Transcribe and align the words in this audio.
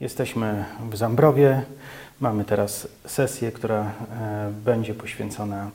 Jesteśmy 0.00 0.64
w 0.90 0.96
Zambrowie. 0.96 1.62
Mamy 2.20 2.44
teraz 2.44 2.88
sesję, 3.06 3.52
która 3.52 3.80
e, 3.80 4.52
będzie 4.64 4.94
poświęcona 4.94 5.70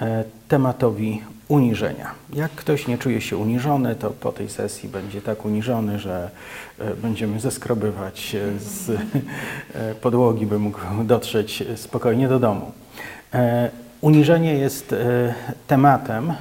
e, 0.00 0.24
tematowi 0.48 1.22
uniżenia. 1.48 2.10
Jak 2.32 2.50
ktoś 2.50 2.86
nie 2.86 2.98
czuje 2.98 3.20
się 3.20 3.36
uniżony, 3.36 3.94
to 3.94 4.10
po 4.10 4.32
tej 4.32 4.48
sesji 4.48 4.88
będzie 4.88 5.22
tak 5.22 5.44
uniżony, 5.44 5.98
że 5.98 6.30
e, 6.78 6.94
będziemy 6.94 7.40
zeskrobywać 7.40 8.36
z 8.58 9.00
podłogi, 10.00 10.46
by 10.46 10.58
mógł 10.58 10.80
dotrzeć 11.04 11.64
spokojnie 11.76 12.28
do 12.28 12.38
domu. 12.38 12.72
Uniżenie 14.00 14.54
jest 14.54 14.94
tematem, 15.66 16.32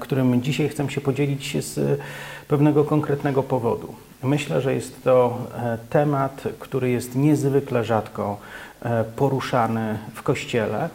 którym 0.00 0.42
dzisiaj 0.42 0.68
chcę 0.68 0.90
się 0.90 1.00
podzielić 1.00 1.64
z 1.64 2.00
pewnego 2.48 2.84
konkretnego 2.84 3.42
powodu. 3.42 3.94
Myślę, 4.24 4.60
że 4.60 4.74
jest 4.74 5.04
to 5.04 5.38
e, 5.56 5.78
temat, 5.90 6.42
który 6.58 6.90
jest 6.90 7.16
niezwykle 7.16 7.84
rzadko 7.84 8.38
e, 8.82 9.04
poruszany 9.04 9.98
w 10.14 10.22
Kościele 10.22 10.88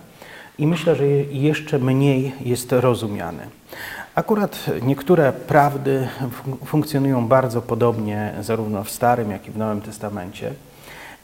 i 0.57 0.67
myślę, 0.67 0.95
że 0.95 1.07
jeszcze 1.31 1.79
mniej 1.79 2.33
jest 2.41 2.71
rozumiany. 2.71 3.43
Akurat 4.15 4.65
niektóre 4.81 5.33
prawdy 5.33 6.07
funkcjonują 6.65 7.27
bardzo 7.27 7.61
podobnie 7.61 8.33
zarówno 8.41 8.83
w 8.83 8.91
Starym, 8.91 9.31
jak 9.31 9.47
i 9.47 9.51
w 9.51 9.57
Nowym 9.57 9.81
Testamencie. 9.81 10.53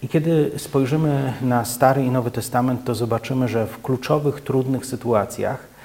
I 0.04 0.08
kiedy 0.08 0.52
spojrzymy 0.58 1.34
na 1.42 1.66
Stary 1.66 2.04
i 2.06 2.12
Nowy 2.12 2.32
Testament, 2.32 2.84
to 2.84 2.96
zobaczymy, 2.96 3.48
że 3.48 3.68
w 3.68 3.82
kluczowych, 3.82 4.42
trudnych 4.42 4.86
sytuacjach 4.86 5.76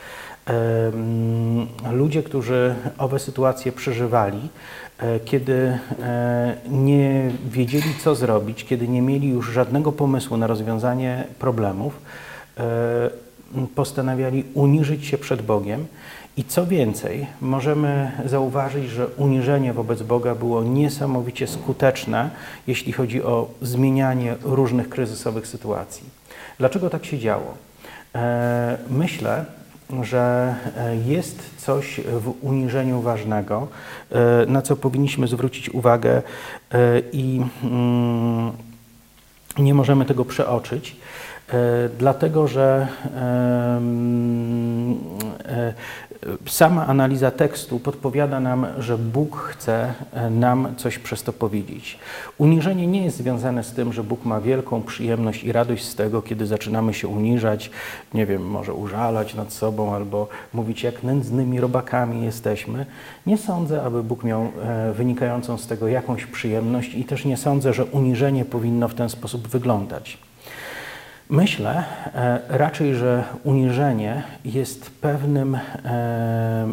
ludzie, 1.92 2.22
którzy 2.22 2.74
owe 2.98 3.18
sytuacje 3.18 3.72
przeżywali, 3.72 4.48
kiedy 5.24 5.78
e, 6.02 6.56
nie 6.68 7.30
wiedzieli, 7.50 7.94
co 8.04 8.14
zrobić, 8.14 8.64
kiedy 8.64 8.88
nie 8.88 9.02
mieli 9.02 9.28
już 9.28 9.50
żadnego 9.50 9.92
pomysłu 9.92 10.36
na 10.36 10.46
rozwiązanie 10.46 11.24
problemów, 11.38 12.00
e, 12.58 13.10
postanawiali 13.74 14.44
uniżyć 14.54 15.06
się 15.06 15.18
przed 15.18 15.42
Bogiem. 15.42 15.86
I 16.36 16.44
co 16.44 16.66
więcej, 16.66 17.26
możemy 17.40 18.12
zauważyć, 18.24 18.90
że 18.90 19.06
uniżenie 19.06 19.72
wobec 19.72 20.02
Boga 20.02 20.34
było 20.34 20.62
niesamowicie 20.62 21.46
skuteczne, 21.46 22.30
jeśli 22.66 22.92
chodzi 22.92 23.22
o 23.22 23.50
zmienianie 23.62 24.36
różnych 24.42 24.88
kryzysowych 24.88 25.46
sytuacji. 25.46 26.04
Dlaczego 26.58 26.90
tak 26.90 27.04
się 27.04 27.18
działo? 27.18 27.54
Myślę, 28.90 29.44
że 30.02 30.54
e, 30.76 30.96
jest 30.96 31.50
coś 31.56 32.00
w 32.00 32.32
uniżeniu 32.40 33.00
ważnego, 33.00 33.68
e, 34.10 34.46
na 34.46 34.62
co 34.62 34.76
powinniśmy 34.76 35.26
zwrócić 35.26 35.70
uwagę 35.70 36.22
e, 36.72 37.02
i 37.12 37.40
mm, 37.62 38.52
nie 39.58 39.74
możemy 39.74 40.04
tego 40.04 40.24
przeoczyć, 40.24 40.96
dlatego 41.98 42.48
że 42.48 42.88
sama 46.46 46.86
analiza 46.86 47.30
tekstu 47.30 47.78
podpowiada 47.78 48.40
nam, 48.40 48.66
że 48.78 48.98
Bóg 48.98 49.36
chce 49.36 49.94
e, 50.12 50.30
nam 50.30 50.74
coś 50.76 50.98
przez 50.98 51.22
to 51.22 51.32
powiedzieć. 51.32 51.98
Uniżenie 52.38 52.86
nie 52.86 53.04
jest 53.04 53.16
związane 53.16 53.64
z 53.64 53.72
tym, 53.72 53.92
że 53.92 54.04
Bóg 54.04 54.24
ma 54.24 54.40
wielką 54.40 54.82
przyjemność 54.82 55.44
i 55.44 55.52
radość 55.52 55.84
z 55.84 55.94
tego, 55.94 56.22
kiedy 56.22 56.46
zaczynamy 56.46 56.94
się 56.94 57.08
uniżać, 57.08 57.70
nie 58.14 58.26
wiem, 58.26 58.42
może 58.42 58.74
użalać 58.74 59.34
nad 59.34 59.52
sobą 59.52 59.94
albo 59.94 60.28
mówić, 60.52 60.82
jak 60.82 61.02
nędznymi 61.02 61.60
robakami 61.60 62.24
jesteśmy. 62.24 62.86
Nie 63.26 63.38
sądzę, 63.38 63.82
aby 63.82 64.02
Bóg 64.02 64.24
miał 64.24 64.42
e, 64.42 64.92
wynikającą 64.92 65.58
z 65.58 65.66
tego 65.66 65.88
jakąś 65.88 66.26
przyjemność 66.26 66.94
i 66.94 67.04
też 67.04 67.24
nie 67.24 67.36
sądzę, 67.36 67.72
że 67.72 67.84
uniżenie 67.84 68.44
powinno 68.44 68.88
w 68.88 68.94
ten 68.94 69.08
sposób 69.08 69.48
wyglądać. 69.48 70.29
Myślę 71.30 71.84
e, 72.14 72.40
raczej, 72.48 72.94
że 72.94 73.24
uniżenie 73.44 74.22
jest 74.44 74.90
pewnym 74.90 75.54
e, 75.54 75.60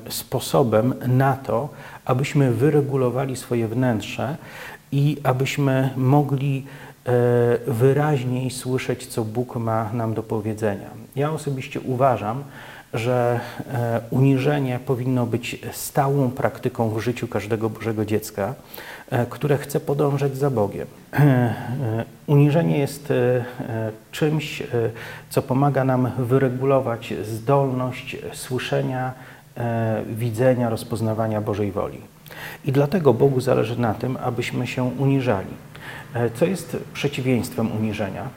sposobem 0.09 0.93
na 1.07 1.33
to, 1.33 1.69
abyśmy 2.05 2.51
wyregulowali 2.51 3.35
swoje 3.35 3.67
wnętrze 3.67 4.35
i 4.91 5.17
abyśmy 5.23 5.89
mogli 5.95 6.65
e, 7.05 7.11
wyraźniej 7.67 8.51
słyszeć, 8.51 9.07
co 9.07 9.25
Bóg 9.25 9.55
ma 9.55 9.89
nam 9.93 10.13
do 10.13 10.23
powiedzenia. 10.23 10.89
Ja 11.15 11.31
osobiście 11.31 11.79
uważam, 11.81 12.43
że 12.93 13.39
uniżenie 14.09 14.79
powinno 14.85 15.25
być 15.25 15.59
stałą 15.71 16.31
praktyką 16.31 16.89
w 16.89 16.99
życiu 16.99 17.27
każdego 17.27 17.69
Bożego 17.69 18.05
dziecka, 18.05 18.55
E, 19.11 19.25
które 19.25 19.57
chce 19.57 19.79
podążać 19.79 20.37
za 20.37 20.49
Bogiem. 20.49 20.87
E, 21.13 21.19
e, 21.19 21.53
uniżenie 22.27 22.77
jest 22.77 23.13
czymś, 24.11 24.63
co 25.29 25.41
pomaga 25.41 25.83
nam 25.83 26.11
wyregulować 26.17 27.13
zdolność 27.23 28.17
słyszenia, 28.33 29.13
widzenia, 30.09 30.69
rozpoznawania 30.69 31.41
Bożej 31.41 31.71
woli. 31.71 32.01
I 32.65 32.71
dlatego 32.71 33.13
Bogu 33.13 33.41
zależy 33.41 33.79
na 33.79 33.93
tym, 33.93 34.17
abyśmy 34.23 34.67
się 34.67 34.83
uniżali. 34.83 35.53
Co 36.35 36.45
jest 36.45 36.77
przeciwieństwem 36.93 37.71
uniżenia? 37.71 38.27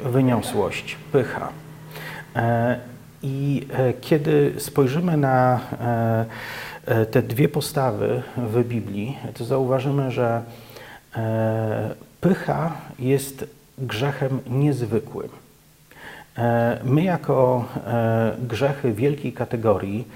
Wyniosłość, 0.00 0.96
pycha. 1.12 1.48
I 3.22 3.66
kiedy 4.00 4.54
spojrzymy 4.58 5.16
na 5.16 5.60
E, 6.86 7.06
te 7.06 7.22
dwie 7.22 7.48
postawy 7.48 8.22
w 8.36 8.64
Biblii, 8.64 9.18
to 9.34 9.44
zauważymy, 9.44 10.10
że 10.10 10.42
e, 11.16 11.94
pycha 12.20 12.76
jest 12.98 13.46
grzechem 13.78 14.40
niezwykłym. 14.46 15.28
E, 16.38 16.78
my, 16.84 17.02
jako 17.02 17.64
grzechy 18.38 18.92
wielkiej 18.92 19.32
kategorii, 19.32 20.08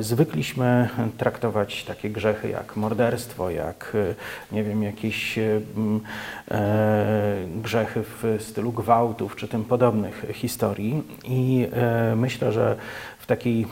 zwykliśmy 0.00 0.88
traktować 1.18 1.84
takie 1.84 2.10
grzechy 2.10 2.48
jak 2.48 2.76
morderstwo, 2.76 3.50
jak 3.50 3.96
nie 4.52 4.64
wiem, 4.64 4.82
jakieś 4.82 5.38
grzechy 7.62 8.02
w 8.02 8.38
stylu 8.40 8.72
gwałtów 8.72 9.36
czy 9.36 9.48
tym 9.48 9.64
podobnych 9.64 10.26
historii. 10.32 11.02
I 11.24 11.68
myślę, 12.16 12.52
że 12.52 12.76
w 13.22 13.26
takiej 13.26 13.66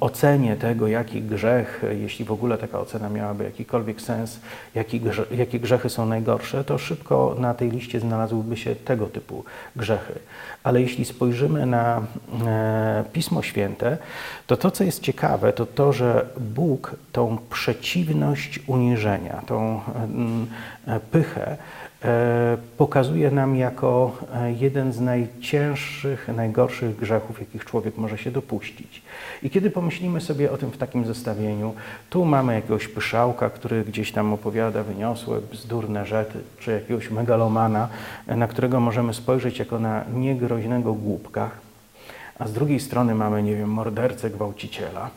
ocenie 0.00 0.56
tego, 0.56 0.88
jaki 0.88 1.22
grzech, 1.22 1.82
jeśli 2.00 2.24
w 2.24 2.32
ogóle 2.32 2.58
taka 2.58 2.80
ocena 2.80 3.08
miałaby 3.08 3.44
jakikolwiek 3.44 4.00
sens, 4.00 4.40
jaki 4.74 5.00
jakie 5.30 5.60
grzechy 5.60 5.90
są 5.90 6.06
najgorsze, 6.06 6.64
to 6.64 6.78
szybko 6.78 7.36
na 7.38 7.54
tej 7.54 7.70
liście 7.70 8.00
znalazłyby 8.00 8.56
się 8.56 8.74
tego 8.74 9.06
typu 9.06 9.44
grzechy. 9.76 10.14
Ale 10.62 10.80
jeśli 10.80 11.04
spojrzymy 11.04 11.66
na 11.66 12.02
e, 12.46 13.04
Pismo 13.12 13.42
Święte, 13.42 13.98
to 14.46 14.56
to, 14.56 14.70
co 14.70 14.84
jest 14.84 15.02
ciekawe, 15.02 15.52
to 15.52 15.66
to, 15.66 15.92
że 15.92 16.26
Bóg 16.40 16.96
tą 17.12 17.38
przeciwność 17.50 18.60
uniżenia, 18.66 19.42
tą 19.46 19.80
e, 20.86 21.00
pychę, 21.00 21.56
pokazuje 22.76 23.30
nam 23.30 23.56
jako 23.56 24.16
e, 24.34 24.52
jeden 24.52 24.92
z 24.92 25.00
najcięższych, 25.00 26.28
najgorszych 26.36 26.96
grzechów, 26.96 27.40
jakich 27.40 27.64
człowiek 27.64 27.96
może 27.96 28.18
się 28.18 28.30
dopuścić. 28.30 29.02
I 29.42 29.50
kiedy 29.50 29.70
pomyślimy 29.70 30.20
sobie 30.20 30.52
o 30.52 30.56
tym 30.56 30.70
w 30.70 30.78
takim 30.78 31.06
zestawieniu, 31.06 31.74
tu 32.10 32.24
mamy 32.24 32.54
jakiegoś 32.54 32.88
pyszałka, 32.88 33.50
który 33.50 33.84
gdzieś 33.84 34.12
tam 34.12 34.32
opowiada 34.32 34.82
wyniosłe, 34.82 35.40
bzdurne 35.52 36.06
rzeczy, 36.06 36.40
czy 36.58 36.72
jakiegoś 36.72 37.10
megalomana, 37.10 37.88
e, 38.26 38.36
na 38.36 38.46
którego 38.46 38.80
możemy 38.80 39.14
spojrzeć 39.14 39.58
jako 39.58 39.78
na 39.78 40.04
niegroźnego 40.14 40.94
głupka, 40.94 41.50
a 42.38 42.48
z 42.48 42.52
drugiej 42.52 42.80
strony 42.80 43.14
mamy, 43.14 43.42
nie 43.42 43.56
wiem, 43.56 43.70
mordercę, 43.70 44.30
gwałciciela, 44.30 45.10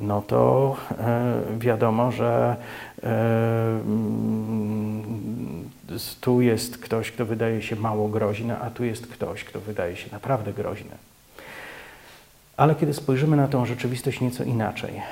no 0.00 0.22
to 0.22 0.76
e, 0.98 1.32
wiadomo, 1.58 2.12
że 2.12 2.56
e, 3.02 3.80
tu 6.20 6.40
jest 6.40 6.78
ktoś, 6.78 7.12
kto 7.12 7.26
wydaje 7.26 7.62
się 7.62 7.76
mało 7.76 8.08
groźny, 8.08 8.56
a 8.58 8.70
tu 8.70 8.84
jest 8.84 9.06
ktoś, 9.06 9.44
kto 9.44 9.60
wydaje 9.60 9.96
się 9.96 10.12
naprawdę 10.12 10.52
groźny. 10.52 10.90
Ale 12.56 12.74
kiedy 12.74 12.94
spojrzymy 12.94 13.36
na 13.36 13.48
tą 13.48 13.66
rzeczywistość 13.66 14.20
nieco 14.20 14.44
inaczej, 14.44 15.02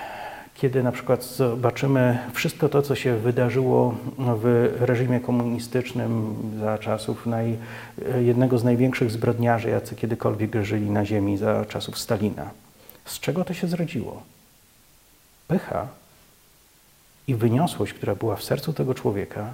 kiedy 0.54 0.82
na 0.82 0.92
przykład 0.92 1.24
zobaczymy 1.24 2.18
wszystko 2.32 2.68
to, 2.68 2.82
co 2.82 2.94
się 2.94 3.16
wydarzyło 3.16 3.94
w 4.18 4.74
reżimie 4.80 5.20
komunistycznym 5.20 6.36
za 6.60 6.78
czasów 6.78 7.26
naj, 7.26 7.56
jednego 8.20 8.58
z 8.58 8.64
największych 8.64 9.10
zbrodniarzy, 9.10 9.70
jacy 9.70 9.96
kiedykolwiek 9.96 10.56
żyli 10.62 10.90
na 10.90 11.04
ziemi 11.04 11.36
za 11.36 11.64
czasów 11.64 11.98
Stalina. 11.98 12.50
Z 13.04 13.20
czego 13.20 13.44
to 13.44 13.54
się 13.54 13.66
zrodziło? 13.66 14.22
Pycha 15.48 15.86
i 17.26 17.34
wyniosłość, 17.34 17.92
która 17.92 18.14
była 18.14 18.36
w 18.36 18.44
sercu 18.44 18.72
tego 18.72 18.94
człowieka, 18.94 19.52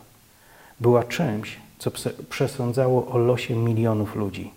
była 0.80 1.04
czymś, 1.04 1.56
co 1.78 1.90
przesądzało 2.30 3.06
o 3.06 3.18
losie 3.18 3.56
milionów 3.56 4.16
ludzi. 4.16 4.50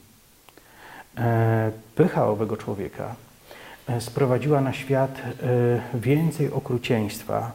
E, 1.18 1.72
pycha 1.96 2.28
owego 2.28 2.58
człowieka 2.58 3.16
e, 3.88 4.02
sprowadziła 4.02 4.62
na 4.62 4.74
świat 4.74 5.22
e, 5.22 6.00
więcej 6.00 6.52
okrucieństwa, 6.52 7.52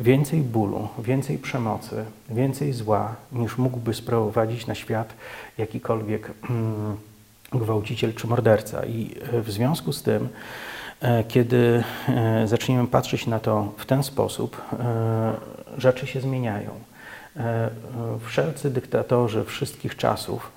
więcej 0.00 0.40
bólu, 0.40 0.88
więcej 0.98 1.38
przemocy, 1.38 2.04
więcej 2.30 2.72
zła, 2.72 3.14
niż 3.32 3.58
mógłby 3.58 3.94
sprowadzić 3.94 4.66
na 4.66 4.74
świat 4.74 5.14
jakikolwiek 5.58 6.30
mm, 6.50 6.96
gwałciciel 7.52 8.14
czy 8.14 8.26
morderca. 8.26 8.86
I 8.86 9.14
w 9.32 9.50
związku 9.50 9.92
z 9.92 10.02
tym, 10.02 10.28
kiedy 11.28 11.84
zaczniemy 12.44 12.86
patrzeć 12.86 13.26
na 13.26 13.40
to 13.40 13.72
w 13.76 13.86
ten 13.86 14.02
sposób, 14.02 14.60
rzeczy 15.78 16.06
się 16.06 16.20
zmieniają. 16.20 16.70
Wszelcy 18.26 18.70
dyktatorzy 18.70 19.44
wszystkich 19.44 19.96
czasów 19.96 20.52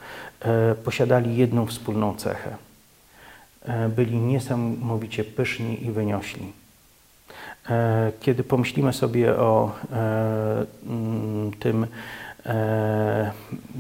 posiadali 0.84 1.38
jedną 1.38 1.66
wspólną 1.66 2.16
cechę. 2.16 2.56
Byli 3.90 4.18
niesamowicie 4.18 5.24
pyszni 5.24 5.86
i 5.86 5.92
wyniośli. 5.92 6.54
E, 7.70 8.12
kiedy 8.20 8.44
pomyślimy 8.44 8.94
sobie 8.94 9.36
o 9.36 9.72
e, 9.94 10.66
tym, 11.60 11.88
e, 12.46 13.32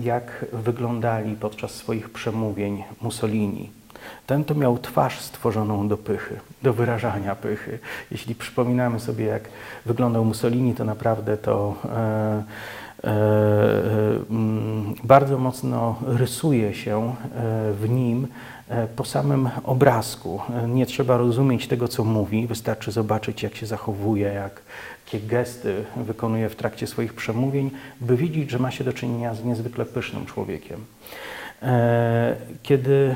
jak 0.04 0.46
wyglądali 0.54 1.36
podczas 1.36 1.72
swoich 1.72 2.10
przemówień 2.10 2.84
Mussolini, 3.02 3.70
ten 4.28 4.44
to 4.44 4.56
miał 4.56 4.78
twarz 4.78 5.20
stworzoną 5.22 5.88
do 5.88 5.98
pychy, 5.98 6.40
do 6.64 6.74
wyrażania 6.74 7.36
pychy. 7.36 7.80
Jeśli 8.12 8.36
przypominamy 8.36 9.00
sobie, 9.00 9.26
jak 9.26 9.50
wyglądał 9.86 10.26
Mussolini, 10.26 10.76
to 10.76 10.86
naprawdę 10.86 11.38
to 11.38 11.76
e, 11.86 11.90
e, 11.90 12.44
bardzo 15.04 15.38
mocno 15.38 15.96
rysuje 16.08 16.74
się 16.74 17.16
w 17.82 17.90
nim 17.90 18.28
E, 18.70 18.88
po 18.88 19.06
samym 19.06 19.50
obrazku. 19.64 20.42
E, 20.64 20.68
nie 20.68 20.86
trzeba 20.86 21.18
rozumieć 21.18 21.68
tego, 21.68 21.88
co 21.88 22.04
mówi, 22.04 22.48
wystarczy 22.48 22.92
zobaczyć, 22.92 23.44
jak 23.44 23.56
się 23.56 23.66
zachowuje, 23.66 24.28
jak, 24.28 24.62
jakie 25.06 25.28
gesty 25.28 25.86
wykonuje 25.96 26.50
w 26.50 26.56
trakcie 26.56 26.88
swoich 26.88 27.14
przemówień, 27.14 27.72
by 28.02 28.18
widzieć, 28.18 28.52
że 28.52 28.60
ma 28.60 28.72
się 28.72 28.84
do 28.84 28.94
czynienia 28.94 29.36
z 29.36 29.44
niezwykle 29.44 29.86
pysznym 29.86 30.26
człowiekiem. 30.26 30.86
E, 31.62 32.36
kiedy 32.64 33.16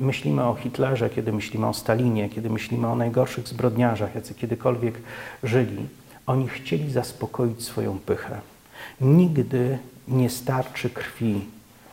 myślimy 0.00 0.44
o 0.44 0.54
Hitlerze, 0.54 1.10
kiedy 1.10 1.32
myślimy 1.32 1.66
o 1.66 1.74
Stalinie, 1.74 2.28
kiedy 2.28 2.50
myślimy 2.50 2.88
o 2.88 2.96
najgorszych 2.96 3.48
zbrodniarzach, 3.48 4.14
jacy 4.14 4.34
kiedykolwiek 4.34 4.94
żyli, 5.42 5.86
oni 6.26 6.48
chcieli 6.48 6.92
zaspokoić 6.92 7.62
swoją 7.62 7.98
pychę. 7.98 8.53
Nigdy 9.00 9.78
nie 10.08 10.30
starczy 10.30 10.90
krwi 10.90 11.40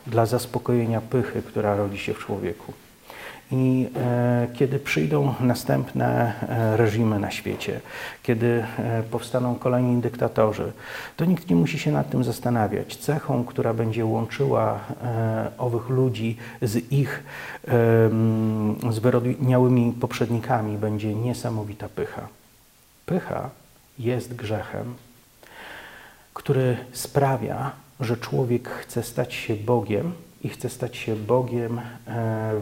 dla 0.07 0.25
zaspokojenia 0.25 1.01
pychy, 1.01 1.41
która 1.41 1.75
rodzi 1.75 1.97
się 1.97 2.13
w 2.13 2.19
człowieku. 2.19 2.73
I 3.51 3.89
e, 3.95 4.47
kiedy 4.53 4.79
przyjdą 4.79 5.33
następne 5.39 6.33
e, 6.49 6.77
reżimy 6.77 7.19
na 7.19 7.31
świecie, 7.31 7.81
kiedy 8.23 8.65
e, 8.79 9.03
powstaną 9.03 9.55
kolejni 9.55 10.01
dyktatorzy, 10.01 10.71
to 11.17 11.25
nikt 11.25 11.49
nie 11.49 11.55
musi 11.55 11.79
się 11.79 11.91
nad 11.91 12.09
tym 12.09 12.23
zastanawiać. 12.23 12.97
Cechą, 12.97 13.43
która 13.43 13.73
będzie 13.73 14.05
łączyła 14.05 14.79
e, 15.03 15.51
owych 15.57 15.89
ludzi 15.89 16.38
z 16.61 16.91
ich 16.91 17.23
zwyrodniałymi 18.89 19.93
poprzednikami, 20.01 20.77
będzie 20.77 21.15
niesamowita 21.15 21.89
pycha. 21.89 22.27
Pycha 23.05 23.49
jest 23.99 24.35
grzechem, 24.35 24.93
który 26.33 26.77
sprawia, 26.91 27.71
że 27.99 28.17
człowiek 28.17 28.69
chce 28.69 29.03
stać 29.03 29.33
się 29.33 29.55
Bogiem 29.55 30.11
i 30.43 30.49
chce 30.49 30.69
stać 30.69 30.97
się 30.97 31.15
Bogiem 31.15 31.79
e, 31.79 31.81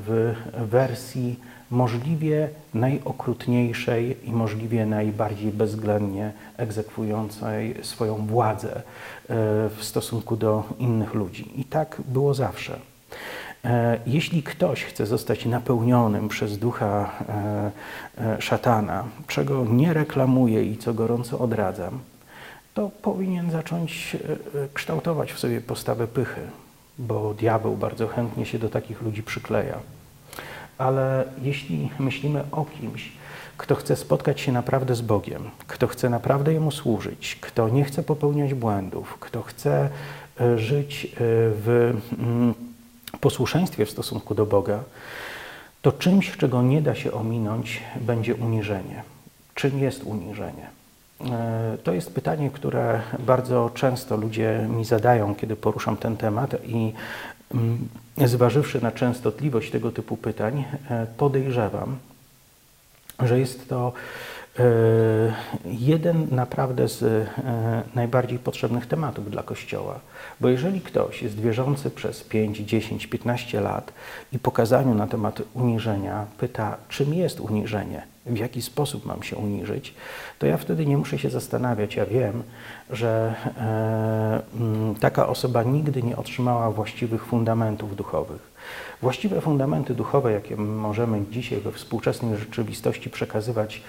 w 0.08 0.36
wersji 0.70 1.40
możliwie 1.72 2.50
najokrutniejszej 2.74 4.18
i 4.24 4.32
możliwie 4.32 4.86
najbardziej 4.86 5.52
bezwzględnie 5.52 6.32
egzekwującej 6.58 7.76
swoją 7.82 8.16
władzę 8.16 8.76
e, 8.76 8.82
w 9.70 9.78
stosunku 9.82 10.38
do 10.38 10.64
innych 10.80 11.14
ludzi. 11.14 11.62
I 11.62 11.66
tak 11.66 12.02
było 12.08 12.34
zawsze. 12.34 12.80
E, 13.66 14.00
jeśli 14.08 14.44
ktoś 14.44 14.84
chce 14.84 15.06
zostać 15.06 15.46
napełnionym 15.46 16.28
przez 16.28 16.58
ducha 16.58 17.12
szatana, 18.40 19.04
czego 19.28 19.66
nie 19.66 19.94
reklamuję 19.94 20.64
i 20.64 20.78
co 20.78 20.94
gorąco 20.94 21.40
odradzam, 21.40 22.00
to 22.74 22.92
powinien 23.02 23.52
zacząć 23.52 24.16
e, 24.16 24.32
e, 24.64 24.68
kształtować 24.74 25.34
w 25.34 25.40
sobie 25.40 25.62
postawę 25.62 26.08
pychy, 26.08 26.42
bo 26.98 27.34
diabeł 27.34 27.78
bardzo 27.78 28.08
chętnie 28.08 28.46
się 28.46 28.60
do 28.60 28.70
takich 28.70 29.02
ludzi 29.02 29.24
przykleja. 29.24 29.80
Ale 30.78 31.26
jeśli 31.42 31.90
myślimy 32.00 32.44
o 32.52 32.66
kimś, 32.66 33.12
kto 33.58 33.76
chce 33.76 33.96
spotkać 33.96 34.42
się 34.42 34.52
naprawdę 34.52 34.96
z 34.96 35.02
Bogiem, 35.02 35.50
kto 35.68 35.88
chce 35.88 36.10
naprawdę 36.10 36.54
Jemu 36.54 36.72
służyć, 36.72 37.38
kto 37.42 37.70
nie 37.70 37.84
chce 37.84 38.04
popełniać 38.04 38.54
błędów, 38.54 39.18
kto 39.20 39.42
chce 39.42 39.90
e, 40.42 40.58
żyć 40.58 41.16
w 41.20 41.94
mm, 42.20 42.54
posłuszeństwie 43.22 43.86
w 43.86 43.92
stosunku 43.92 44.36
do 44.36 44.46
Boga, 44.46 44.84
to 45.82 45.92
czymś, 45.92 46.38
czego 46.38 46.62
nie 46.62 46.82
da 46.82 46.96
się 46.96 47.12
ominąć, 47.12 47.82
będzie 48.02 48.36
uniżenie. 48.36 49.04
Czym 49.56 49.80
jest 49.80 50.04
uniżenie? 50.04 50.79
E, 51.26 51.78
to 51.84 51.94
jest 51.94 52.14
pytanie, 52.14 52.50
które 52.50 53.02
bardzo 53.20 53.72
często 53.74 54.18
ludzie 54.18 54.68
mi 54.70 54.86
zadają, 54.86 55.36
kiedy 55.36 55.56
poruszam 55.56 55.98
ten 55.98 56.18
temat 56.18 56.56
i 56.66 56.94
mm, 57.54 57.88
zważywszy 58.18 58.82
na 58.82 58.92
częstotliwość 58.92 59.72
tego 59.72 59.92
typu 59.92 60.18
pytań, 60.18 60.64
e, 60.90 61.08
podejrzewam, 61.18 61.98
że 63.20 63.40
jest 63.40 63.70
to 63.70 63.94
e, 64.60 64.64
jeden 65.66 66.28
naprawdę 66.32 66.88
z 66.88 67.28
najbardziej 67.96 68.40
potrzebnych 68.40 68.86
tematów 68.86 69.32
dla 69.32 69.44
Kościoła. 69.44 70.00
Bo 70.40 70.50
jeżeli 70.50 70.82
ktoś 70.82 71.22
jest 71.22 71.40
wierzący 71.40 71.92
przez 71.92 72.24
5, 72.24 72.58
10, 72.58 73.08
15 73.08 73.62
lat 73.62 73.94
i 74.32 74.40
pokazaniu 74.40 74.96
na 74.96 75.08
temat 75.08 75.42
uniżenia 75.54 76.26
pyta, 76.38 76.78
czym 76.90 77.14
jest 77.14 77.40
uniżenie, 77.40 78.04
w 78.30 78.38
jaki 78.38 78.62
sposób 78.62 79.06
mam 79.06 79.24
się 79.24 79.36
uniżyć, 79.36 79.94
to 80.40 80.48
ja 80.48 80.58
wtedy 80.58 80.86
nie 80.86 80.98
muszę 80.98 81.20
się 81.20 81.30
zastanawiać. 81.30 81.96
Ja 81.96 82.06
wiem, 82.06 82.44
że 82.90 83.34
e, 83.58 84.42
mm, 84.62 84.96
taka 84.96 85.28
osoba 85.28 85.64
nigdy 85.64 86.04
nie 86.04 86.18
otrzymała 86.18 86.72
właściwych 86.72 87.26
fundamentów 87.26 87.96
duchowych. 87.96 88.50
Właściwe 89.02 89.42
fundamenty 89.42 89.96
duchowe, 89.96 90.32
jakie 90.32 90.56
możemy 90.56 91.26
dzisiaj 91.32 91.60
we 91.60 91.72
współczesnej 91.72 92.38
rzeczywistości 92.38 93.10
przekazywać 93.10 93.82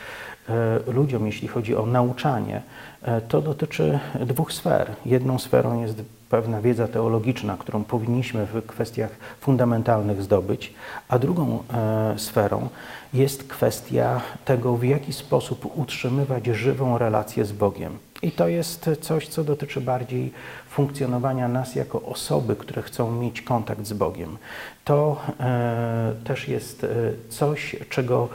ludziom, 0.87 1.27
jeśli 1.27 1.49
chodzi 1.49 1.77
o 1.77 1.87
nauczanie, 1.87 2.63
e, 3.03 3.21
to 3.21 3.43
dotyczy 3.43 3.99
dwóch 4.21 4.53
sfer. 4.53 4.91
Jedną 5.07 5.39
sferą 5.39 5.83
jest 5.83 6.03
pewna 6.31 6.61
wiedza 6.61 6.89
teologiczna, 6.89 7.57
którą 7.57 7.85
powinniśmy 7.85 8.47
w 8.47 8.67
kwestiach 8.67 9.11
fundamentalnych 9.41 10.23
zdobyć, 10.23 10.75
a 11.09 11.19
drugą 11.19 11.63
e, 11.73 12.15
sferą 12.19 12.69
jest 13.15 13.49
kwestia 13.49 14.21
tego, 14.45 14.77
w 14.77 14.85
jaki 14.85 15.13
sposób 15.13 15.79
utrzymywać 15.79 16.47
żywą 16.47 16.99
relację 16.99 17.45
z 17.45 17.53
Bogiem. 17.53 17.99
I 18.23 18.33
to 18.33 18.49
jest 18.49 18.91
coś, 19.01 19.29
co 19.29 19.45
dotyczy 19.45 19.81
bardziej 19.81 20.33
funkcjonowania 20.69 21.49
nas 21.49 21.75
jako 21.75 22.03
osoby, 22.03 22.57
które 22.57 22.83
chcą 22.83 23.13
mieć 23.13 23.43
kontakt 23.43 23.87
z 23.87 23.93
Bogiem. 23.93 24.39
To 24.85 25.21
e, 25.41 26.15
też 26.25 26.49
jest 26.49 26.85
e, 26.85 26.89
coś, 27.29 27.77
czego 27.91 28.29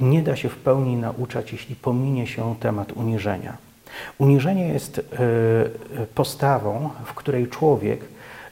nie 0.00 0.22
da 0.22 0.36
się 0.36 0.48
w 0.48 0.56
pełni 0.56 0.96
nauczać, 0.96 1.52
jeśli 1.52 1.76
pominie 1.76 2.26
się 2.26 2.54
temat 2.60 2.92
uniżenia. 2.92 3.56
Uniżenie 4.18 4.68
jest 4.68 4.98
e, 4.98 5.02
postawą, 6.14 6.90
w 7.04 7.14
której 7.14 7.48
człowiek 7.48 8.00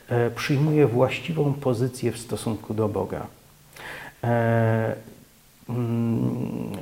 e, 0.08 0.30
przyjmuje 0.30 0.86
właściwą 0.86 1.52
pozycję 1.54 2.12
w 2.12 2.18
stosunku 2.18 2.74
do 2.74 2.88
Boga. 2.88 3.26
E, 4.24 4.94
mm, 5.68 6.72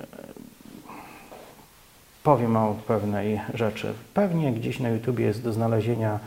powiem 2.23 2.57
o 2.57 2.77
pewnej 2.87 3.41
rzeczy. 3.55 3.95
Pewnie 4.15 4.53
gdzieś 4.53 4.81
na 4.81 4.89
YouTube 4.89 5.19
jest 5.19 5.43
do 5.43 5.53
znalezienia 5.53 6.19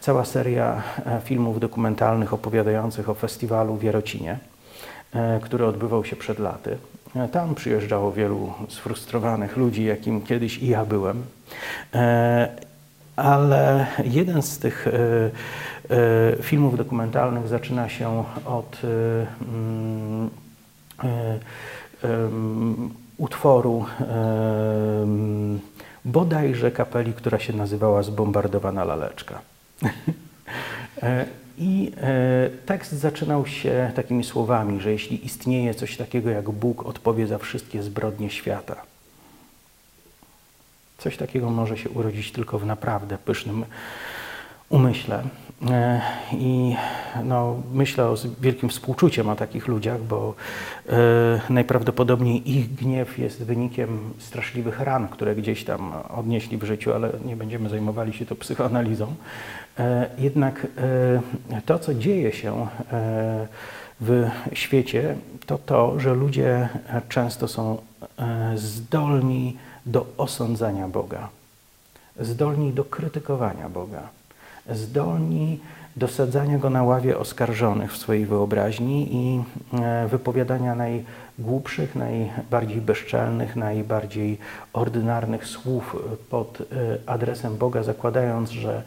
cała 0.00 0.24
seria 0.24 0.82
filmów 1.24 1.60
dokumentalnych 1.60 2.34
opowiadających 2.34 3.08
o 3.08 3.14
festiwalu 3.14 3.76
w 3.76 3.82
Jarocinie, 3.82 4.38
który 5.42 5.66
odbywał 5.66 6.04
się 6.04 6.16
przed 6.16 6.38
laty. 6.38 6.78
Tam 7.32 7.54
przyjeżdżało 7.54 8.12
wielu 8.12 8.52
sfrustrowanych 8.68 9.56
ludzi, 9.56 9.84
jakim 9.84 10.22
kiedyś 10.22 10.58
i 10.58 10.66
ja 10.66 10.84
byłem. 10.84 11.22
E, 11.94 12.48
ale 13.16 13.86
jeden 14.04 14.42
z 14.42 14.58
tych 14.58 14.86
e, 14.86 14.90
e, 14.90 16.42
filmów 16.42 16.76
dokumentalnych 16.76 17.48
zaczyna 17.48 17.88
się 17.88 18.24
od 18.46 18.82
mm, 18.82 20.30
utworu 23.18 23.84
bodajże 26.04 26.70
kapeli, 26.70 27.12
która 27.12 27.38
się 27.38 27.52
nazywała 27.52 28.02
Zbombardowana 28.02 28.84
laleczka. 28.84 29.40
I 31.58 31.92
e, 31.96 32.50
tekst 32.66 32.92
zaczynał 32.92 33.46
się 33.46 33.92
takimi 33.94 34.24
słowami, 34.24 34.80
że 34.80 34.92
jeśli 34.92 35.26
istnieje 35.26 35.74
coś 35.74 35.96
takiego 35.96 36.30
jak 36.30 36.50
Bóg, 36.50 36.86
odpowie 36.86 37.26
za 37.26 37.38
wszystkie 37.38 37.82
zbrodnie 37.82 38.30
świata. 38.30 38.82
Coś 40.98 41.16
takiego 41.16 41.50
może 41.50 41.78
się 41.78 41.90
urodzić 41.90 42.32
tylko 42.32 42.58
w 42.58 42.66
naprawdę 42.66 43.18
pysznym 43.18 43.64
umyśle. 44.68 45.22
E, 45.62 46.00
I 46.32 46.76
no, 47.24 47.62
myślę 47.72 48.04
o 48.04 48.14
wielkim 48.40 48.68
współczuciem 48.68 49.28
o 49.28 49.36
takich 49.36 49.68
ludziach, 49.68 50.02
bo 50.02 50.34
e, 50.88 51.40
najprawdopodobniej 51.50 52.50
ich 52.50 52.74
gniew 52.74 53.18
jest 53.18 53.42
wynikiem 53.42 54.14
straszliwych 54.18 54.80
ran, 54.80 55.08
które 55.08 55.36
gdzieś 55.36 55.64
tam 55.64 55.92
odnieśli 56.08 56.58
w 56.58 56.64
życiu, 56.64 56.92
ale 56.92 57.10
nie 57.24 57.36
będziemy 57.36 57.68
zajmowali 57.68 58.12
się 58.12 58.26
to 58.26 58.34
psychoanalizą. 58.34 59.14
E, 59.78 60.10
jednak 60.18 60.66
to, 61.66 61.78
co 61.78 61.94
dzieje 61.94 62.32
się 62.32 62.66
w 64.00 64.28
świecie, 64.52 65.16
to 65.46 65.58
to, 65.58 66.00
że 66.00 66.14
ludzie 66.14 66.68
często 67.08 67.48
są 67.48 67.78
zdolni 68.54 69.56
do 69.86 70.06
osądzania 70.18 70.88
Boga, 70.88 71.28
zdolni 72.20 72.72
do 72.72 72.84
krytykowania 72.84 73.68
Boga 73.68 74.08
zdolni 74.70 75.60
do 75.96 76.08
sadzania 76.08 76.58
go 76.58 76.70
na 76.70 76.82
ławie 76.82 77.18
oskarżonych 77.18 77.92
w 77.92 77.96
swojej 77.96 78.26
wyobraźni 78.26 79.08
i 79.10 79.42
e, 79.72 80.08
wypowiadania 80.08 80.74
najgłupszych, 80.74 81.94
najbardziej 81.94 82.80
bezczelnych, 82.80 83.56
najbardziej 83.56 84.38
ordynarnych 84.72 85.46
słów 85.46 85.96
pod 86.30 86.60
e, 86.60 86.64
adresem 87.06 87.56
Boga, 87.56 87.82
zakładając, 87.82 88.50
że, 88.50 88.82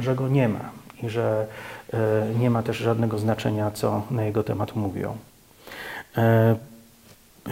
że 0.00 0.14
go 0.14 0.28
nie 0.28 0.48
ma 0.48 0.70
i 1.02 1.08
że 1.08 1.46
e, 1.92 1.98
nie 2.38 2.50
ma 2.50 2.62
też 2.62 2.76
żadnego 2.76 3.18
znaczenia, 3.18 3.70
co 3.70 4.02
na 4.10 4.24
jego 4.24 4.42
temat 4.44 4.76
mówią. 4.76 5.16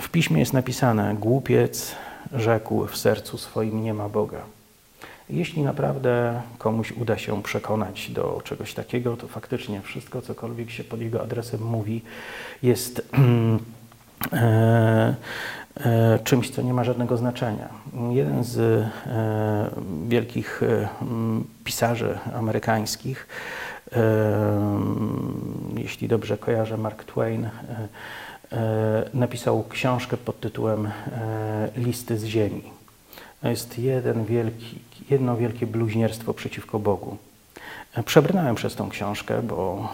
W 0.00 0.08
piśmie 0.12 0.40
jest 0.40 0.52
napisane: 0.52 1.16
Głupiec 1.20 1.94
rzekł 2.32 2.86
w 2.86 2.96
sercu 2.96 3.38
swoim: 3.38 3.82
Nie 3.82 3.94
ma 3.94 4.08
Boga. 4.08 4.55
Jeśli 5.30 5.62
naprawdę 5.62 6.42
komuś 6.58 6.92
uda 6.92 7.18
się 7.18 7.42
przekonać 7.42 8.10
do 8.10 8.40
czegoś 8.44 8.74
takiego, 8.74 9.16
to 9.16 9.28
faktycznie 9.28 9.80
wszystko, 9.80 10.22
cokolwiek 10.22 10.70
się 10.70 10.84
pod 10.84 11.00
jego 11.00 11.22
adresem 11.22 11.62
mówi, 11.62 12.02
jest 12.62 13.02
e, 14.32 15.14
e, 15.80 16.18
czymś, 16.24 16.50
co 16.50 16.62
nie 16.62 16.74
ma 16.74 16.84
żadnego 16.84 17.16
znaczenia. 17.16 17.68
Jeden 18.10 18.44
z 18.44 18.58
e, 18.58 18.90
wielkich 20.08 20.60
pisarzy 21.64 22.18
amerykańskich, 22.34 23.28
jeśli 25.76 26.08
dobrze 26.08 26.38
kojarzę, 26.38 26.76
Mark 26.76 27.04
Twain, 27.04 27.48
napisał 29.14 29.64
książkę 29.68 30.16
pod 30.16 30.40
tytułem 30.40 30.90
Listy 31.76 32.18
z 32.18 32.24
Ziemi. 32.24 32.62
Jest 33.42 33.78
jeden 33.78 34.24
wielki, 34.24 34.78
jedno 35.10 35.36
wielkie 35.36 35.66
bluźnierstwo 35.66 36.34
przeciwko 36.34 36.78
Bogu. 36.78 37.16
Przebrnąłem 38.04 38.54
przez 38.54 38.74
tą 38.74 38.88
książkę, 38.88 39.42
bo 39.42 39.88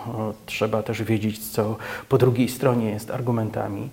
trzeba 0.46 0.82
też 0.82 1.02
wiedzieć, 1.02 1.50
co 1.50 1.76
po 2.08 2.18
drugiej 2.18 2.48
stronie 2.48 2.90
jest 2.90 3.10
argumentami. 3.10 3.88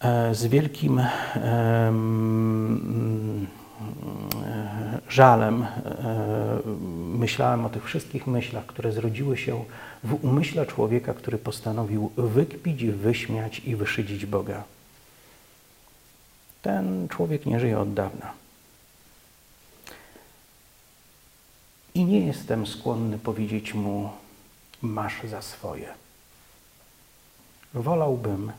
E, 0.00 0.34
z 0.34 0.46
wielkim 0.46 0.98
e, 0.98 1.08
żalem 5.08 5.62
e, 5.62 5.66
myślałem 7.18 7.64
o 7.64 7.68
tych 7.68 7.84
wszystkich 7.84 8.26
myślach, 8.26 8.66
które 8.66 8.92
zrodziły 8.92 9.36
się 9.36 9.64
w 10.04 10.24
umyśle 10.24 10.66
człowieka, 10.66 11.14
który 11.14 11.38
postanowił 11.38 12.10
wykpić, 12.16 12.84
wyśmiać 12.84 13.62
i 13.64 13.76
wyszydzić 13.76 14.26
Boga. 14.26 14.64
Ten 16.62 17.08
człowiek 17.08 17.46
nie 17.46 17.60
żyje 17.60 17.78
od 17.78 17.94
dawna. 17.94 18.32
I 21.94 22.04
nie 22.04 22.26
jestem 22.26 22.66
skłonny 22.66 23.18
powiedzieć 23.18 23.74
mu, 23.74 24.10
masz 24.82 25.22
za 25.30 25.42
swoje. 25.42 25.88
Wolałbym, 27.74 28.52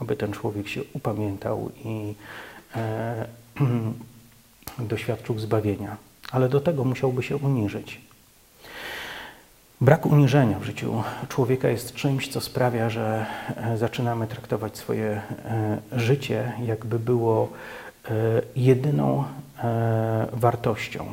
aby 0.00 0.16
ten 0.16 0.32
człowiek 0.32 0.68
się 0.68 0.84
upamiętał 0.92 1.70
i 1.84 2.14
e, 2.76 3.26
doświadczył 4.78 5.38
zbawienia, 5.38 5.96
ale 6.30 6.48
do 6.48 6.60
tego 6.60 6.84
musiałby 6.84 7.22
się 7.22 7.36
uniżyć. 7.36 8.00
Brak 9.80 10.06
uniżenia 10.06 10.58
w 10.58 10.64
życiu 10.64 11.02
człowieka 11.28 11.68
jest 11.68 11.94
czymś, 11.94 12.28
co 12.28 12.40
sprawia, 12.40 12.90
że 12.90 13.26
e, 13.56 13.76
zaczynamy 13.76 14.26
traktować 14.26 14.76
swoje 14.76 15.06
e, 15.44 15.78
życie, 15.92 16.52
jakby 16.66 16.98
było 16.98 17.48
e, 18.04 18.10
jedyną 18.56 19.24
wartością, 20.32 21.06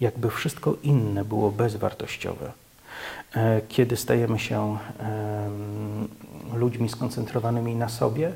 jakby 0.00 0.30
wszystko 0.30 0.76
inne 0.82 1.24
było 1.24 1.50
bezwartościowe. 1.50 2.52
Kiedy 3.68 3.96
stajemy 3.96 4.38
się 4.38 4.78
ludźmi 6.54 6.88
skoncentrowanymi 6.88 7.74
na 7.74 7.88
sobie, 7.88 8.32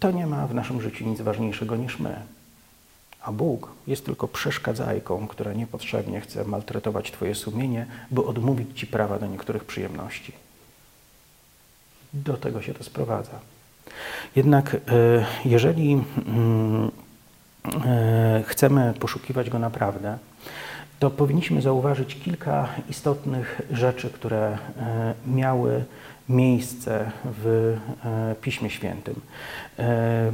to 0.00 0.10
nie 0.10 0.26
ma 0.26 0.46
w 0.46 0.54
naszym 0.54 0.80
życiu 0.80 1.04
nic 1.04 1.20
ważniejszego 1.20 1.76
niż 1.76 1.98
my. 1.98 2.16
A 3.22 3.32
Bóg 3.32 3.68
jest 3.86 4.04
tylko 4.04 4.28
przeszkadzajką, 4.28 5.26
która 5.28 5.52
niepotrzebnie 5.52 6.20
chce 6.20 6.44
maltretować 6.44 7.10
Twoje 7.10 7.34
sumienie, 7.34 7.86
by 8.10 8.24
odmówić 8.24 8.78
Ci 8.78 8.86
prawa 8.86 9.18
do 9.18 9.26
niektórych 9.26 9.64
przyjemności. 9.64 10.32
Do 12.12 12.36
tego 12.36 12.62
się 12.62 12.74
to 12.74 12.84
sprowadza. 12.84 13.40
Jednak 14.36 14.74
e, 14.74 14.78
jeżeli 15.44 15.92
mm, 15.92 16.90
e, 17.86 18.42
chcemy 18.46 18.94
poszukiwać 19.00 19.50
Go 19.50 19.58
naprawdę, 19.58 20.18
to 20.98 21.10
powinniśmy 21.10 21.62
zauważyć 21.62 22.14
kilka 22.14 22.68
istotnych 22.88 23.60
rzeczy, 23.70 24.10
które 24.10 24.58
e, 24.78 25.14
miały 25.26 25.84
miejsce 26.30 27.10
w 27.24 27.76
e, 28.04 28.34
Piśmie 28.34 28.70
Świętym. 28.70 29.20
E, 29.78 30.32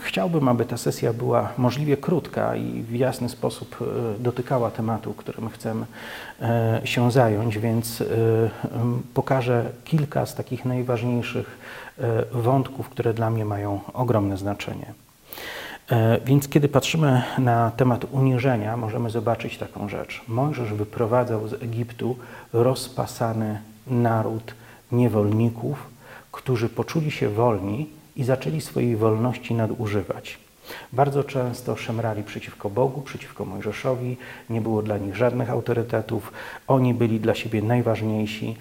chciałbym, 0.00 0.48
aby 0.48 0.64
ta 0.64 0.76
sesja 0.76 1.12
była 1.12 1.52
możliwie 1.58 1.96
krótka 1.96 2.56
i 2.56 2.82
w 2.82 2.94
jasny 2.94 3.28
sposób 3.28 3.76
e, 3.80 4.22
dotykała 4.22 4.70
tematu, 4.70 5.14
którym 5.14 5.48
chcę 5.48 5.74
się 6.84 7.10
zająć, 7.10 7.58
więc 7.58 8.02
pokażę 9.14 9.70
kilka 9.84 10.26
z 10.26 10.34
takich 10.34 10.64
najważniejszych 10.64 11.58
wątków, 12.32 12.88
które 12.88 13.14
dla 13.14 13.30
mnie 13.30 13.44
mają 13.44 13.80
ogromne 13.92 14.36
znaczenie. 14.36 14.92
Więc 16.24 16.48
kiedy 16.48 16.68
patrzymy 16.68 17.22
na 17.38 17.70
temat 17.70 18.04
uniżenia, 18.10 18.76
możemy 18.76 19.10
zobaczyć 19.10 19.58
taką 19.58 19.88
rzecz. 19.88 20.22
Mojżesz 20.28 20.72
wyprowadzał 20.72 21.48
z 21.48 21.62
Egiptu 21.62 22.16
rozpasany 22.52 23.60
naród 23.86 24.54
niewolników, 24.92 25.86
którzy 26.32 26.68
poczuli 26.68 27.10
się 27.10 27.28
wolni 27.28 27.86
i 28.16 28.24
zaczęli 28.24 28.60
swojej 28.60 28.96
wolności 28.96 29.54
nadużywać. 29.54 30.38
Bardzo 30.92 31.24
często 31.24 31.76
szemrali 31.76 32.22
przeciwko 32.22 32.70
Bogu, 32.70 33.00
przeciwko 33.00 33.44
Mojżeszowi, 33.44 34.16
nie 34.50 34.60
było 34.60 34.82
dla 34.82 34.98
nich 34.98 35.16
żadnych 35.16 35.50
autorytetów, 35.50 36.32
oni 36.66 36.94
byli 36.94 37.20
dla 37.20 37.34
siebie 37.34 37.62
najważniejsi 37.62 38.56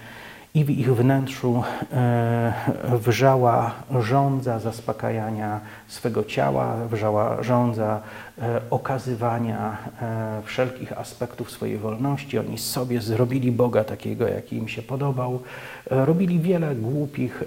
i 0.57 0.63
w 0.63 0.69
ich 0.69 0.95
wnętrzu 0.95 1.63
e, 1.93 2.53
wrzała 2.83 3.73
żądza 3.99 4.59
zaspokajania 4.59 5.59
swego 5.87 6.23
ciała, 6.23 6.75
wrzała 6.91 7.43
żądza 7.43 8.01
e, 8.41 8.61
okazywania 8.69 9.77
e, 10.01 10.41
wszelkich 10.45 10.97
aspektów 10.97 11.51
swojej 11.51 11.77
wolności. 11.77 12.39
Oni 12.39 12.57
sobie 12.57 13.01
zrobili 13.01 13.51
Boga 13.51 13.83
takiego, 13.83 14.27
jaki 14.27 14.55
im 14.55 14.67
się 14.67 14.81
podobał, 14.81 15.41
robili 15.89 16.39
wiele 16.39 16.75
głupich 16.75 17.43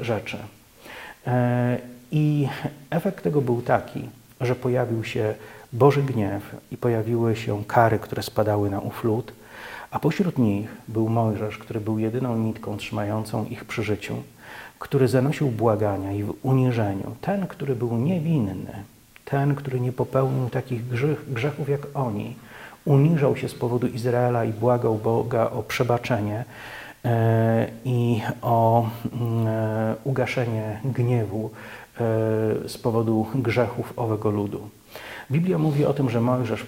rzeczy. 0.00 0.36
I 2.10 2.48
efekt 2.90 3.24
tego 3.24 3.40
był 3.40 3.62
taki, 3.62 4.08
że 4.40 4.54
pojawił 4.54 5.04
się 5.04 5.34
Boży 5.72 6.02
gniew 6.02 6.56
i 6.70 6.76
pojawiły 6.76 7.36
się 7.36 7.64
kary, 7.64 7.98
które 7.98 8.22
spadały 8.22 8.70
na 8.70 8.80
uflut, 8.80 9.32
a 9.90 9.98
pośród 9.98 10.38
nich 10.38 10.76
był 10.88 11.08
Mojżesz, 11.08 11.58
który 11.58 11.80
był 11.80 11.98
jedyną 11.98 12.36
nitką 12.36 12.76
trzymającą 12.76 13.44
ich 13.44 13.64
przy 13.64 13.82
życiu, 13.82 14.14
który 14.78 15.08
zanosił 15.08 15.48
błagania 15.48 16.12
i 16.12 16.22
w 16.22 16.34
uniżeniu. 16.42 17.16
Ten, 17.20 17.46
który 17.46 17.76
był 17.76 17.96
niewinny, 17.96 18.84
ten, 19.24 19.54
który 19.54 19.80
nie 19.80 19.92
popełnił 19.92 20.50
takich 20.50 20.88
grzech, 20.88 21.32
grzechów 21.32 21.68
jak 21.68 21.80
oni, 21.94 22.36
uniżał 22.84 23.36
się 23.36 23.48
z 23.48 23.54
powodu 23.54 23.86
Izraela 23.86 24.44
i 24.44 24.52
błagał 24.52 24.96
Boga 24.96 25.50
o 25.50 25.62
przebaczenie 25.62 26.44
e, 27.04 27.68
i 27.84 28.22
o 28.42 28.88
mm, 29.12 29.46
e, 29.46 29.94
ugaszenie 30.04 30.80
gniewu 30.84 31.50
e, 31.50 32.00
z 32.68 32.78
powodu 32.78 33.26
grzechów 33.34 33.92
owego 33.96 34.30
ludu. 34.30 34.68
Biblia 35.30 35.58
mówi 35.58 35.84
o 35.84 35.94
tym, 35.94 36.10
że 36.10 36.20
Mojżesz 36.20 36.66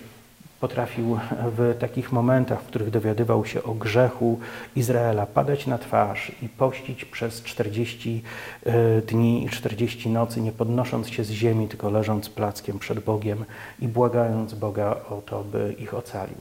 potrafił 0.63 1.19
w 1.57 1.77
takich 1.79 2.13
momentach, 2.13 2.63
w 2.63 2.67
których 2.67 2.91
dowiadywał 2.91 3.45
się 3.45 3.63
o 3.63 3.75
grzechu 3.75 4.41
Izraela, 4.77 5.27
padać 5.27 5.67
na 5.67 5.79
twarz 5.79 6.33
i 6.43 6.49
pościć 6.49 7.05
przez 7.05 7.43
40 7.43 8.23
e, 8.67 9.01
dni 9.01 9.45
i 9.45 9.49
40 9.49 10.09
nocy, 10.09 10.41
nie 10.41 10.53
podnosząc 10.53 11.09
się 11.09 11.25
z 11.25 11.31
ziemi, 11.31 11.69
tylko 11.69 11.91
leżąc 11.91 12.29
plackiem 12.29 12.79
przed 12.79 13.01
Bogiem 13.01 13.45
i 13.81 13.89
błagając 13.89 14.55
Boga 14.55 14.97
o 15.11 15.23
to, 15.27 15.45
by 15.45 15.75
ich 15.79 15.95
ocalił. 15.95 16.39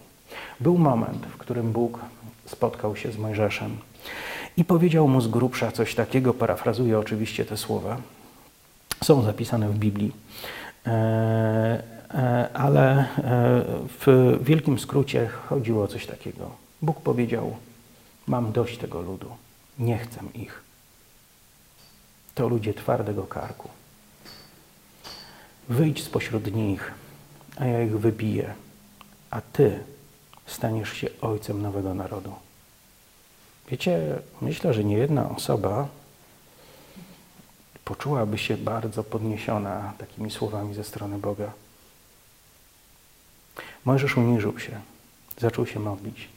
Był 0.60 0.78
moment, 0.78 1.26
w 1.26 1.38
którym 1.38 1.72
Bóg 1.72 2.00
spotkał 2.46 2.96
się 2.96 3.12
z 3.12 3.18
Mojżeszem 3.18 3.78
i 4.58 4.66
powiedział 4.66 5.08
mu 5.08 5.22
z 5.22 5.28
grubsza 5.28 5.72
coś 5.72 5.96
takiego, 5.96 6.34
parafrazuję 6.34 7.00
oczywiście 7.00 7.46
te 7.46 7.58
słowa. 7.58 7.98
Są 9.04 9.22
zapisane 9.22 9.70
w 9.70 9.78
Biblii. 9.78 10.12
E, 12.14 12.50
ale 12.54 13.00
e, 13.00 13.06
w 14.00 14.38
wielkim 14.42 14.80
skrócie 14.80 15.28
chodziło 15.28 15.84
o 15.84 15.88
coś 15.88 16.06
takiego. 16.06 16.52
Bóg 16.82 17.02
powiedział: 17.02 17.58
Mam 18.28 18.52
dość 18.52 18.78
tego 18.78 19.02
ludu, 19.02 19.36
nie 19.80 19.98
chcę 19.98 20.20
ich. 20.34 20.64
To 22.36 22.48
ludzie 22.48 22.74
twardego 22.74 23.24
karku. 23.24 23.70
Wyjdź 25.70 26.04
spośród 26.04 26.54
nich, 26.54 26.92
a 27.58 27.66
ja 27.66 27.84
ich 27.84 28.00
wybiję, 28.00 28.54
a 29.30 29.42
ty 29.42 29.80
staniesz 30.46 30.94
się 30.94 31.08
ojcem 31.22 31.62
nowego 31.62 31.94
narodu. 31.94 32.34
Wiecie, 33.70 34.20
myślę, 34.42 34.74
że 34.74 34.84
nie 34.84 34.98
jedna 34.98 35.30
osoba 35.30 35.88
poczułaby 37.86 38.38
się 38.38 38.58
bardzo 38.58 39.04
podniesiona 39.04 39.94
takimi 39.98 40.32
słowami 40.32 40.74
ze 40.74 40.84
strony 40.84 41.18
Boga. 41.18 41.52
Mojżesz 43.86 44.18
uniżył 44.18 44.60
się, 44.60 44.82
zaczął 45.38 45.66
się 45.66 45.80
modlić 45.80 46.28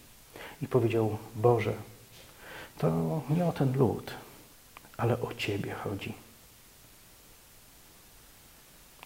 i 0.63 0.69
powiedział: 0.69 1.19
Boże, 1.37 1.73
to 2.79 3.21
nie 3.31 3.47
o 3.47 3.53
ten 3.53 3.79
lud, 3.79 4.15
ale 4.97 5.21
o 5.21 5.35
Ciebie 5.35 5.75
chodzi. 5.75 6.15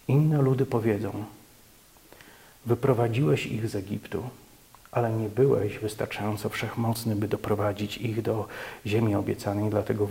Inne 0.09 0.42
ludy 0.42 0.66
powiedzą: 0.66 1.25
Wyprowadziłeś 2.66 3.47
ich 3.47 3.68
z 3.68 3.75
Egiptu, 3.75 4.30
ale 4.90 5.12
nie 5.12 5.28
byłeś 5.28 5.78
wystarczająco 5.78 6.49
wszechmocny, 6.49 7.16
by 7.16 7.28
doprowadzić 7.28 7.99
ich 7.99 8.23
do 8.23 8.49
ziemi 8.87 9.14
obiecanej, 9.14 9.71
dlatego 9.71 10.07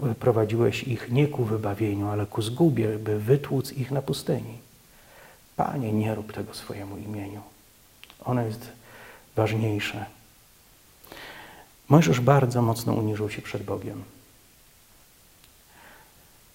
wyprowadziłeś 0.00 0.82
ich 0.82 1.10
nie 1.10 1.28
ku 1.28 1.44
wybawieniu, 1.44 2.08
ale 2.08 2.26
ku 2.26 2.42
zgubie, 2.42 2.98
by 2.98 3.18
wytłuc 3.18 3.72
ich 3.72 3.90
na 3.90 4.02
pustyni. 4.02 4.58
Panie, 5.56 5.92
nie 5.92 6.14
rób 6.14 6.32
tego 6.32 6.54
swojemu 6.54 6.96
imieniu. 6.96 7.42
Ono 8.24 8.42
jest 8.42 8.72
ważniejsze. 9.36 10.06
Mojżesz 11.88 12.20
bardzo 12.20 12.62
mocno 12.62 12.92
uniżył 12.92 13.30
się 13.30 13.42
przed 13.42 13.62
Bogiem. 13.62 14.04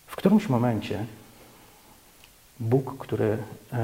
W 0.08 0.16
którymś 0.16 0.50
momencie 0.50 1.06
Bóg, 2.60 2.98
który 2.98 3.38
e, 3.74 3.78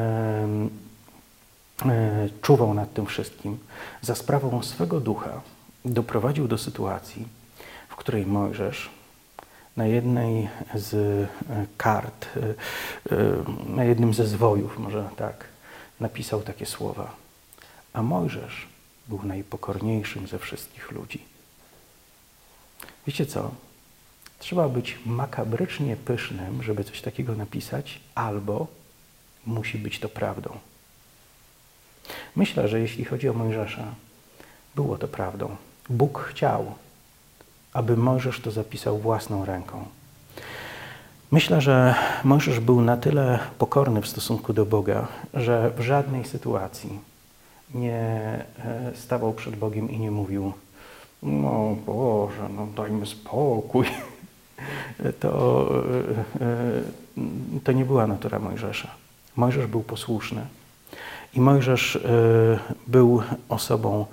e, 1.86 2.29
czuwał 2.41 2.74
nad 2.74 2.93
tym 2.93 3.05
wszystkim, 3.05 3.58
za 4.01 4.15
sprawą 4.15 4.63
swego 4.63 5.00
ducha 5.00 5.41
doprowadził 5.86 6.48
do 6.48 6.58
sytuacji, 6.58 7.27
w 7.89 7.96
której 7.96 8.25
Mojżesz 8.25 8.89
na 9.77 9.86
jednej 9.86 10.50
z 10.75 10.94
e, 10.94 11.27
kart, 11.77 12.25
e, 12.38 12.39
e, 12.39 12.56
na 13.68 13.84
jednym 13.84 14.13
ze 14.13 14.27
zwojów, 14.27 14.80
może 14.80 15.10
tak, 15.18 15.46
napisał 16.00 16.42
takie 16.42 16.65
słowa. 16.65 17.15
A 17.94 18.01
Mojżesz 18.01 18.68
był 19.08 19.24
najpokorniejszym 19.24 20.27
ze 20.27 20.39
wszystkich 20.39 20.92
ludzi. 20.92 21.24
Wiecie 23.08 23.25
co? 23.25 23.51
Trzeba 24.39 24.70
być 24.70 24.98
makabrycznie 25.06 25.96
pysznym, 25.96 26.63
żeby 26.63 26.84
coś 26.84 27.01
takiego 27.01 27.36
napisać, 27.36 28.00
albo 28.15 28.68
musi 29.46 29.77
być 29.77 30.00
to 30.00 30.10
prawdą. 30.10 30.60
Myślę, 32.36 32.68
że 32.68 32.80
jeśli 32.80 33.06
chodzi 33.06 33.30
o 33.30 33.34
Mojżesza, 33.34 33.96
było 34.75 34.98
to 34.98 35.08
prawdą. 35.08 35.56
Bóg 35.89 36.20
chciał, 36.20 36.75
aby 37.74 37.98
Mojżesz 37.98 38.40
to 38.40 38.51
zapisał 38.51 38.98
własną 38.98 39.46
ręką. 39.46 39.86
Myślę, 41.31 41.62
że 41.62 41.96
Mojżesz 42.24 42.59
był 42.59 42.81
na 42.81 42.98
tyle 42.98 43.40
pokorny 43.57 44.01
w 44.01 44.07
stosunku 44.07 44.53
do 44.53 44.66
Boga, 44.66 45.07
że 45.33 45.72
w 45.77 45.81
żadnej 45.81 46.25
sytuacji 46.25 47.00
nie 47.75 47.96
e, 48.66 48.92
stawał 48.96 49.33
przed 49.33 49.55
Bogiem 49.55 49.92
i 49.92 50.00
nie 50.00 50.12
mówił: 50.12 50.53
No 51.24 51.75
Boże, 51.86 52.50
no 52.57 52.68
dajmy 52.75 53.05
spokój. 53.05 53.86
To, 55.20 55.70
e, 56.42 56.46
e, 56.46 57.62
to 57.64 57.72
nie 57.72 57.86
była 57.86 58.07
natura 58.07 58.40
Mojżesza. 58.40 58.88
Mojżesz 59.36 59.68
był 59.68 59.81
posłuszny. 59.81 60.46
I 61.33 61.42
Mojżesz 61.42 62.00
był 62.88 63.22
osobą 63.50 64.05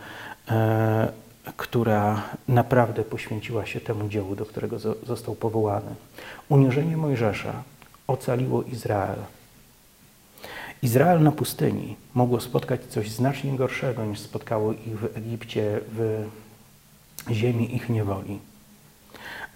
która 1.57 2.23
naprawdę 2.49 3.03
poświęciła 3.03 3.67
się 3.67 3.81
temu 3.81 4.09
dziełu, 4.09 4.37
do 4.37 4.47
którego 4.47 4.79
został 5.07 5.35
powołany. 5.35 5.95
Uniżenie 6.49 6.97
Mojżesza 6.97 7.63
ocaliło 8.07 8.63
Izrael. 8.63 9.19
Izrael 10.83 11.23
na 11.23 11.33
pustyni 11.33 11.97
mogło 12.15 12.41
spotkać 12.41 12.85
coś 12.85 13.11
znacznie 13.11 13.57
gorszego 13.57 14.05
niż 14.05 14.19
spotkało 14.19 14.73
ich 14.73 14.99
w 14.99 15.17
Egipcie, 15.17 15.81
w 15.93 16.27
ziemi 17.31 17.77
ich 17.77 17.89
niewoli. 17.89 18.39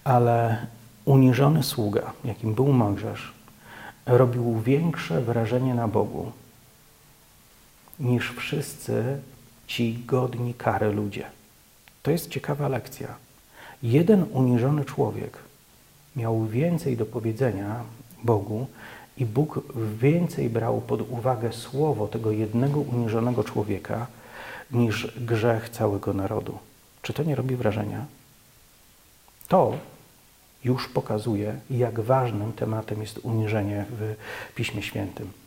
Ale 0.04 0.66
uniżony 1.04 1.62
sługa, 1.62 2.12
jakim 2.24 2.54
był 2.54 2.72
Mojżesz, 2.72 3.32
robił 4.06 4.60
większe 4.60 5.20
wrażenie 5.20 5.74
na 5.74 5.88
Bogu 5.88 6.32
niż 8.00 8.32
wszyscy 8.32 9.18
ci 9.66 9.98
godni 10.06 10.54
kary 10.54 10.92
ludzie. 10.92 11.26
To 12.04 12.10
jest 12.10 12.30
ciekawa 12.30 12.68
lekcja. 12.68 13.08
Jeden 13.82 14.26
uniżony 14.32 14.84
człowiek 14.84 15.38
miał 16.16 16.46
więcej 16.46 16.96
do 16.96 17.06
powiedzenia 17.06 17.84
Bogu 18.24 18.66
i 19.16 19.26
Bóg 19.26 19.60
więcej 20.00 20.50
brał 20.50 20.80
pod 20.80 21.10
uwagę 21.10 21.52
słowo 21.52 22.08
tego 22.08 22.30
jednego 22.30 22.80
uniżonego 22.80 23.44
człowieka 23.44 24.06
niż 24.70 25.20
grzech 25.20 25.68
całego 25.68 26.12
narodu. 26.12 26.58
Czy 27.02 27.12
to 27.12 27.22
nie 27.22 27.34
robi 27.34 27.56
wrażenia? 27.56 28.06
To 29.48 29.78
już 30.64 30.88
pokazuje, 30.88 31.60
jak 31.70 32.00
ważnym 32.00 32.52
tematem 32.52 33.00
jest 33.00 33.18
uniżenie 33.22 33.84
w 33.90 34.14
Piśmie 34.54 34.82
Świętym. 34.82 35.43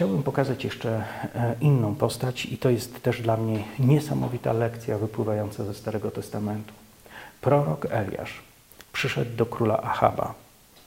Chciałbym 0.00 0.22
pokazać 0.22 0.64
jeszcze 0.64 1.04
e, 1.34 1.54
inną 1.60 1.94
postać 1.94 2.46
i 2.46 2.58
to 2.58 2.70
jest 2.70 3.02
też 3.02 3.22
dla 3.22 3.36
mnie 3.36 3.64
niesamowita 3.78 4.52
lekcja 4.52 4.98
wypływająca 4.98 5.64
ze 5.64 5.74
Starego 5.74 6.10
Testamentu. 6.10 6.72
Prorok 7.40 7.86
Eliasz 7.90 8.42
przyszedł 8.92 9.36
do 9.36 9.46
króla 9.46 9.82
Achaba. 9.82 10.34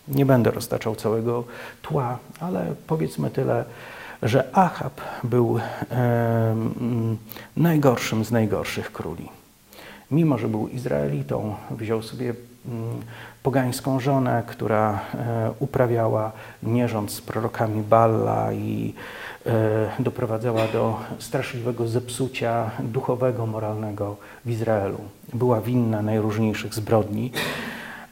Nie 0.08 0.26
będę 0.26 0.52
roztaczał 0.52 0.96
całego 0.96 1.44
tła, 1.82 2.20
ale 2.40 2.76
powiedzmy 2.88 3.30
tyle, 3.30 3.66
że 4.24 4.56
Achab 4.56 5.02
był 5.24 5.60
e, 5.92 6.56
najgorszym 7.58 8.26
z 8.26 8.32
najgorszych 8.32 8.92
króli. 8.92 9.30
Mimo, 10.12 10.38
że 10.38 10.48
był 10.48 10.68
Izraelitą, 10.68 11.56
wziął 11.72 12.04
sobie 12.04 12.34
pogańską 13.44 14.00
żonę, 14.00 14.44
która 14.48 15.00
e, 15.14 15.52
uprawiała 15.60 16.32
nierząd 16.64 17.12
z 17.12 17.22
prorokami 17.22 17.82
Balla 17.82 18.54
i 18.54 18.94
e, 19.46 19.52
doprowadzała 20.00 20.68
do 20.68 21.00
straszliwego 21.20 21.88
zepsucia 21.88 22.72
duchowego, 22.80 23.46
moralnego 23.46 24.18
w 24.46 24.50
Izraelu. 24.50 24.98
Była 25.34 25.62
winna 25.62 26.02
najróżniejszych 26.02 26.74
zbrodni, 26.74 27.32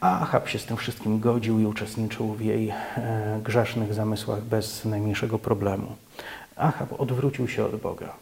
a 0.01 0.19
Achab 0.21 0.47
się 0.47 0.59
z 0.59 0.65
tym 0.65 0.77
wszystkim 0.77 1.19
godził 1.19 1.59
i 1.59 1.65
uczestniczył 1.65 2.33
w 2.33 2.41
jej 2.41 2.69
e, 2.69 3.39
grzesznych 3.43 3.93
zamysłach 3.93 4.41
bez 4.41 4.85
najmniejszego 4.85 5.39
problemu. 5.39 5.95
Achab 6.55 7.01
odwrócił 7.01 7.47
się 7.47 7.65
od 7.65 7.75
Boga. 7.75 8.13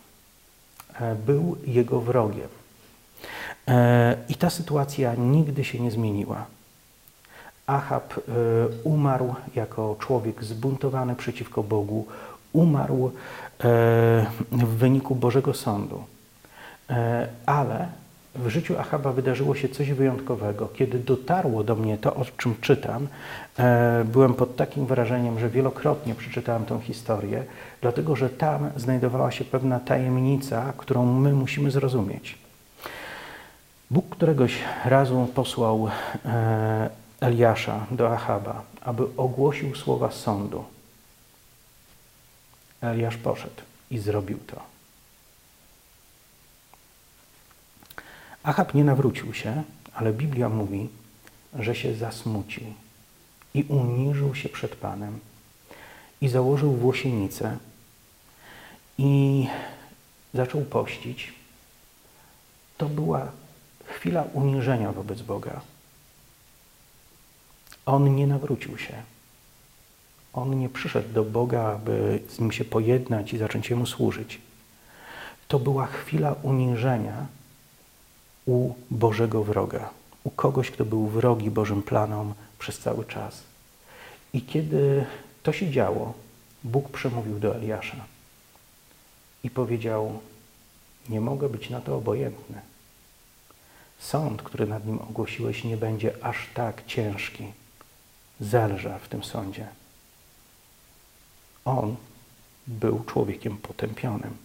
Był 1.26 1.58
jego 1.68 2.02
wrogiem. 2.02 2.59
E, 3.70 4.16
I 4.30 4.36
ta 4.36 4.50
sytuacja 4.50 5.16
nigdy 5.16 5.64
się 5.64 5.80
nie 5.80 5.92
zmieniła. 5.92 6.46
Achab 7.68 8.14
e, 8.18 8.22
umarł 8.84 9.36
jako 9.56 9.96
człowiek 10.00 10.44
zbuntowany 10.44 11.16
przeciwko 11.16 11.64
Bogu, 11.64 12.06
umarł 12.54 13.08
e, 13.08 13.12
w 14.52 14.66
wyniku 14.66 15.16
Bożego 15.16 15.54
Sądu. 15.54 16.04
Ale 17.46 17.88
w 18.36 18.50
życiu 18.50 18.80
Achaba 18.80 19.12
wydarzyło 19.12 19.56
się 19.56 19.70
coś 19.70 19.92
wyjątkowego. 19.92 20.68
Kiedy 20.68 21.00
dotarło 21.00 21.64
do 21.64 21.76
mnie 21.76 21.98
to, 21.98 22.16
o 22.16 22.26
czym 22.38 22.56
czytam, 22.62 23.08
byłem 24.06 24.34
pod 24.34 24.56
takim 24.56 24.86
wrażeniem, 24.86 25.40
że 25.40 25.50
wielokrotnie 25.50 26.16
przeczytałem 26.16 26.66
tę 26.66 26.80
historię, 26.82 27.44
dlatego 27.82 28.16
że 28.16 28.30
tam 28.30 28.70
znajdowała 28.76 29.32
się 29.32 29.46
pewna 29.46 29.80
tajemnica, 29.80 30.74
którą 30.78 31.06
my 31.06 31.34
musimy 31.34 31.72
zrozumieć. 31.72 32.38
Bóg 33.92 34.10
któregoś 34.10 34.60
razu 34.86 35.28
posłał 35.36 35.90
e, 36.26 36.90
Eliasza 37.20 37.88
do 37.92 38.14
Achaba, 38.14 38.64
aby 38.82 39.04
ogłosił 39.18 39.76
słowa 39.76 40.12
sądu. 40.12 40.66
Eliasz 42.82 43.18
poszedł 43.18 43.62
i 43.92 44.00
zrobił 44.00 44.40
to. 44.48 44.62
Achab 48.44 48.74
nie 48.74 48.84
nawrócił 48.84 49.34
się, 49.34 49.64
ale 49.94 50.14
Biblia 50.14 50.50
mówi, 50.50 50.90
że 51.60 51.76
się 51.76 51.96
zasmucił 51.96 52.64
i 53.54 53.64
uniżył 53.64 54.36
się 54.36 54.50
przed 54.50 54.76
Panem 54.76 55.20
i 56.22 56.30
założył 56.30 56.74
włosienicę 56.74 57.58
i 58.98 59.48
zaczął 60.34 60.62
pościć. 60.62 61.34
To 62.78 62.90
była 62.90 63.32
chwila 63.90 64.24
uniżenia 64.34 64.92
wobec 64.92 65.22
Boga. 65.22 65.62
On 67.86 68.16
nie 68.16 68.28
nawrócił 68.28 68.78
się. 68.78 68.94
On 70.34 70.60
nie 70.60 70.70
przyszedł 70.70 71.14
do 71.14 71.24
Boga, 71.24 71.62
aby 71.62 72.20
z 72.30 72.40
nim 72.40 72.52
się 72.52 72.66
pojednać 72.66 73.34
i 73.34 73.38
zacząć 73.38 73.70
jemu 73.70 73.86
służyć. 73.86 74.42
To 75.48 75.60
była 75.60 75.86
chwila 75.88 76.36
uniżenia 76.42 77.26
u 78.46 78.74
Bożego 78.92 79.44
wroga, 79.44 79.90
u 80.24 80.30
kogoś, 80.30 80.72
kto 80.72 80.86
był 80.86 81.08
wrogi 81.08 81.52
Bożym 81.52 81.84
planom 81.84 82.34
przez 82.60 82.80
cały 82.80 83.06
czas. 83.06 83.44
I 84.34 84.42
kiedy 84.42 85.06
to 85.44 85.52
się 85.54 85.72
działo, 85.72 86.14
Bóg 86.64 86.90
przemówił 86.90 87.40
do 87.40 87.56
Eliasza 87.56 88.06
i 89.44 89.50
powiedział: 89.50 90.20
Nie 91.10 91.22
mogę 91.22 91.50
być 91.50 91.70
na 91.70 91.82
to 91.82 91.98
obojętny. 91.98 92.62
Sąd, 94.00 94.42
który 94.42 94.68
nad 94.68 94.86
nim 94.86 95.00
ogłosiłeś, 95.00 95.64
nie 95.64 95.78
będzie 95.78 96.14
aż 96.22 96.38
tak 96.54 96.86
ciężki. 96.86 97.44
Zelża 98.40 99.00
w 99.00 99.08
tym 99.08 99.24
sądzie. 99.24 99.68
On 101.66 101.96
był 102.68 103.04
człowiekiem 103.04 103.58
potępionym. 103.58 104.38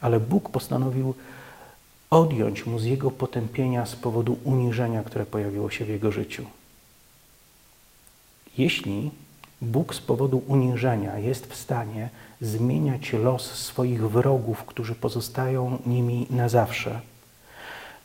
Ale 0.00 0.20
Bóg 0.20 0.48
postanowił 0.48 1.14
odjąć 2.10 2.66
mu 2.66 2.78
z 2.78 2.84
jego 2.84 3.10
potępienia 3.10 3.86
z 3.86 3.96
powodu 3.96 4.38
uniżenia, 4.44 5.02
które 5.02 5.26
pojawiło 5.26 5.70
się 5.70 5.84
w 5.84 5.88
jego 5.88 6.12
życiu. 6.12 6.46
Jeśli 8.58 9.10
Bóg 9.62 9.94
z 9.94 10.00
powodu 10.00 10.42
uniżenia 10.46 11.18
jest 11.18 11.46
w 11.46 11.56
stanie 11.56 12.08
zmieniać 12.40 13.12
los 13.12 13.50
swoich 13.50 14.10
wrogów, 14.10 14.64
którzy 14.64 14.94
pozostają 14.94 15.78
nimi 15.86 16.26
na 16.30 16.48
zawsze, 16.48 17.00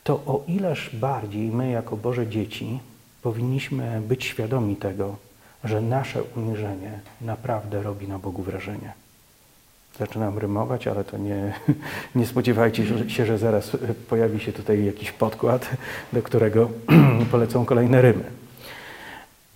to 0.07 0.13
o 0.13 0.43
ileż 0.47 0.89
bardziej 0.93 1.51
my, 1.51 1.71
jako 1.71 1.97
Boże 1.97 2.27
dzieci, 2.27 2.79
powinniśmy 3.21 4.01
być 4.01 4.25
świadomi 4.25 4.75
tego, 4.75 5.15
że 5.63 5.81
nasze 5.81 6.23
uniżenie 6.23 6.99
naprawdę 7.21 7.83
robi 7.83 8.07
na 8.07 8.19
Bogu 8.19 8.41
wrażenie. 8.41 8.93
Zaczynam 9.99 10.37
rymować, 10.37 10.87
ale 10.87 11.03
to 11.03 11.17
nie, 11.17 11.53
nie 12.15 12.27
spodziewajcie 12.27 13.09
się, 13.09 13.25
że 13.25 13.37
zaraz 13.37 13.77
pojawi 14.09 14.39
się 14.39 14.53
tutaj 14.53 14.85
jakiś 14.85 15.11
podkład, 15.11 15.69
do 16.13 16.21
którego 16.21 16.69
polecą 17.31 17.65
kolejne 17.65 18.01
rymy. 18.01 18.23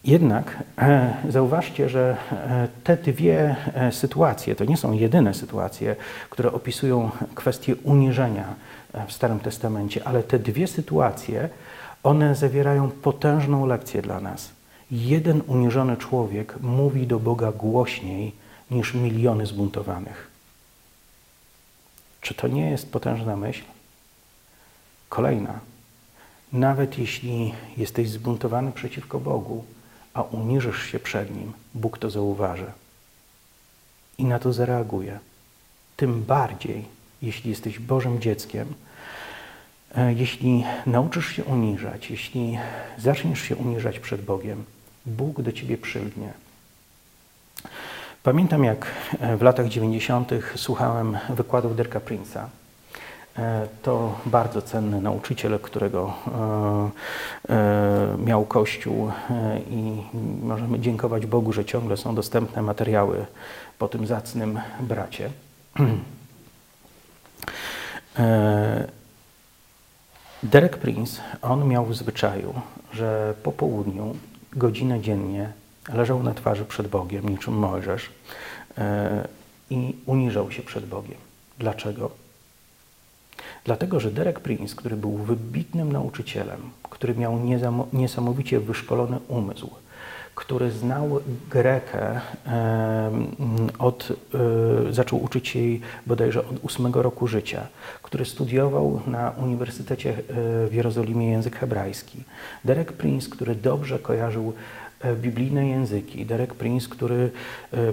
Jednak 0.03 0.63
e, 0.77 1.13
zauważcie, 1.29 1.89
że 1.89 2.17
e, 2.31 2.67
te 2.83 2.97
dwie 2.97 3.55
e, 3.73 3.91
sytuacje 3.91 4.55
to 4.55 4.65
nie 4.65 4.77
są 4.77 4.91
jedyne 4.91 5.33
sytuacje, 5.33 5.95
które 6.29 6.51
opisują 6.51 7.11
kwestię 7.35 7.75
uniżenia 7.83 8.55
w 9.07 9.11
Starym 9.11 9.39
Testamencie, 9.39 10.07
ale 10.07 10.23
te 10.23 10.39
dwie 10.39 10.67
sytuacje, 10.67 11.49
one 12.03 12.35
zawierają 12.35 12.91
potężną 12.91 13.65
lekcję 13.65 14.01
dla 14.01 14.19
nas. 14.19 14.49
Jeden 14.91 15.41
uniżony 15.47 15.97
człowiek 15.97 16.61
mówi 16.61 17.07
do 17.07 17.19
Boga 17.19 17.51
głośniej 17.51 18.31
niż 18.71 18.93
miliony 18.93 19.45
zbuntowanych. 19.45 20.31
Czy 22.21 22.33
to 22.33 22.47
nie 22.47 22.69
jest 22.69 22.91
potężna 22.91 23.35
myśl? 23.35 23.63
Kolejna. 25.09 25.59
Nawet 26.53 26.97
jeśli 26.97 27.53
jesteś 27.77 28.09
zbuntowany 28.09 28.71
przeciwko 28.71 29.19
Bogu, 29.19 29.65
a 30.13 30.21
uniżysz 30.21 30.83
się 30.83 30.99
przed 30.99 31.35
Nim, 31.35 31.53
Bóg 31.73 31.97
to 31.97 32.09
zauważy 32.09 32.71
i 34.17 34.25
na 34.25 34.39
to 34.39 34.53
zareaguje. 34.53 35.19
Tym 35.97 36.23
bardziej, 36.23 36.85
jeśli 37.21 37.49
jesteś 37.49 37.79
Bożym 37.79 38.21
dzieckiem, 38.21 38.73
e, 39.95 40.13
jeśli 40.13 40.63
nauczysz 40.85 41.27
się 41.27 41.43
uniżać, 41.43 42.09
jeśli 42.11 42.57
zaczniesz 42.97 43.41
się 43.41 43.55
uniżać 43.55 43.99
przed 43.99 44.21
Bogiem, 44.21 44.63
Bóg 45.05 45.41
do 45.41 45.51
ciebie 45.51 45.77
przylgnie. 45.77 46.33
Pamiętam, 48.23 48.63
jak 48.63 48.87
e, 49.19 49.37
w 49.37 49.41
latach 49.41 49.67
90. 49.67 50.31
słuchałem 50.55 51.17
wykładów 51.29 51.75
Dirka 51.75 51.99
Prince'a. 51.99 52.45
E, 53.37 53.67
to 53.83 54.19
bardzo 54.25 54.61
cenny 54.61 55.01
nauczyciel, 55.01 55.59
którego 55.59 56.13
miał 58.25 58.45
Kościół 58.45 59.11
i 59.69 60.01
możemy 60.43 60.79
dziękować 60.79 61.25
Bogu, 61.25 61.53
że 61.53 61.65
ciągle 61.65 61.97
są 61.97 62.15
dostępne 62.15 62.61
materiały 62.61 63.25
po 63.79 63.87
tym 63.87 64.07
zacnym 64.07 64.59
bracie. 64.79 65.29
Derek 70.43 70.77
Prince, 70.77 71.21
on 71.41 71.67
miał 71.67 71.85
w 71.85 71.95
zwyczaju, 71.95 72.53
że 72.93 73.33
po 73.43 73.51
południu, 73.51 74.15
godzinę 74.53 75.01
dziennie 75.01 75.53
leżał 75.93 76.23
na 76.23 76.33
twarzy 76.33 76.65
przed 76.65 76.87
Bogiem, 76.87 77.29
niczym 77.29 77.53
Mojżesz 77.53 78.09
e, 78.77 79.27
i 79.69 79.95
uniżał 80.05 80.51
się 80.51 80.63
przed 80.63 80.85
Bogiem. 80.85 81.17
Dlaczego? 81.57 82.11
Dlatego, 83.63 83.99
że 83.99 84.11
Derek 84.11 84.39
Prince, 84.39 84.75
który 84.75 84.95
był 84.95 85.17
wybitnym 85.17 85.91
nauczycielem, 85.91 86.59
który 86.89 87.15
miał 87.15 87.39
niesamowicie 87.93 88.59
wyszkolony 88.59 89.19
umysł, 89.27 89.69
który 90.35 90.71
znał 90.71 91.19
Grekę, 91.49 92.21
od, 93.79 94.09
e, 94.89 94.93
zaczął 94.93 95.23
uczyć 95.23 95.55
jej 95.55 95.81
bodajże 96.07 96.39
od 96.39 96.63
ósmego 96.63 97.01
roku 97.01 97.27
życia, 97.27 97.67
który 98.03 98.25
studiował 98.25 99.01
na 99.07 99.29
Uniwersytecie 99.29 100.09
e, 100.09 100.13
w 100.67 100.73
Jerozolimie 100.73 101.31
język 101.31 101.55
hebrajski. 101.55 102.23
Derek 102.65 102.93
Prince, 102.93 103.29
który 103.29 103.55
dobrze 103.55 103.99
kojarzył 103.99 104.53
E, 105.03 105.15
biblijne 105.15 105.67
języki. 105.67 106.25
Derek 106.25 106.53
Prince, 106.53 106.87
który 106.87 107.31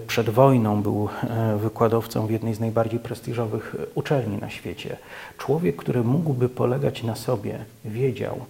przed 0.06 0.30
wojną 0.30 0.82
był 0.82 1.08
wykładowcą 1.56 2.26
w 2.26 2.30
jednej 2.30 2.54
z 2.54 2.60
najbardziej 2.60 3.00
prestiżowych 3.00 3.76
uczelni 3.94 4.38
na 4.38 4.50
świecie. 4.50 4.96
Człowiek, 5.38 5.76
który 5.76 6.04
mógłby 6.04 6.48
polegać 6.48 7.02
na 7.02 7.16
sobie, 7.16 7.64
wiedział, 7.84 8.40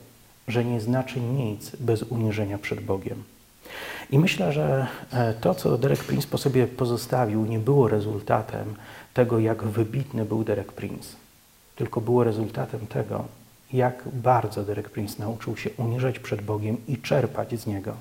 że 0.49 0.65
nie 0.65 0.81
znaczy 0.81 1.21
nic 1.21 1.77
bez 1.77 2.03
uniżenia 2.03 2.59
przed 2.59 2.81
Bogiem. 2.81 3.23
I 4.11 4.19
myślę, 4.19 4.53
że 4.53 4.87
to, 5.41 5.55
co 5.55 5.79
Derek 5.79 6.05
Prince 6.05 6.27
po 6.27 6.39
sobie 6.39 6.67
pozostawił, 6.67 7.47
nie 7.47 7.59
było 7.59 7.89
rezultatem 7.89 8.75
tego, 9.15 9.39
jak 9.39 9.65
wybitny 9.65 10.25
był 10.25 10.45
Derek 10.45 10.73
Prince, 10.73 11.17
tylko 11.77 12.01
było 12.01 12.25
rezultatem 12.25 12.87
tego, 12.87 13.25
jak 13.73 14.03
bardzo 14.13 14.65
Derek 14.65 14.91
Prince 14.91 15.19
nauczył 15.19 15.57
się 15.57 15.71
uniżać 15.77 16.19
przed 16.19 16.43
Bogiem 16.43 16.77
i 16.89 16.99
czerpać 16.99 17.61
z 17.61 17.67
Niego. 17.67 17.93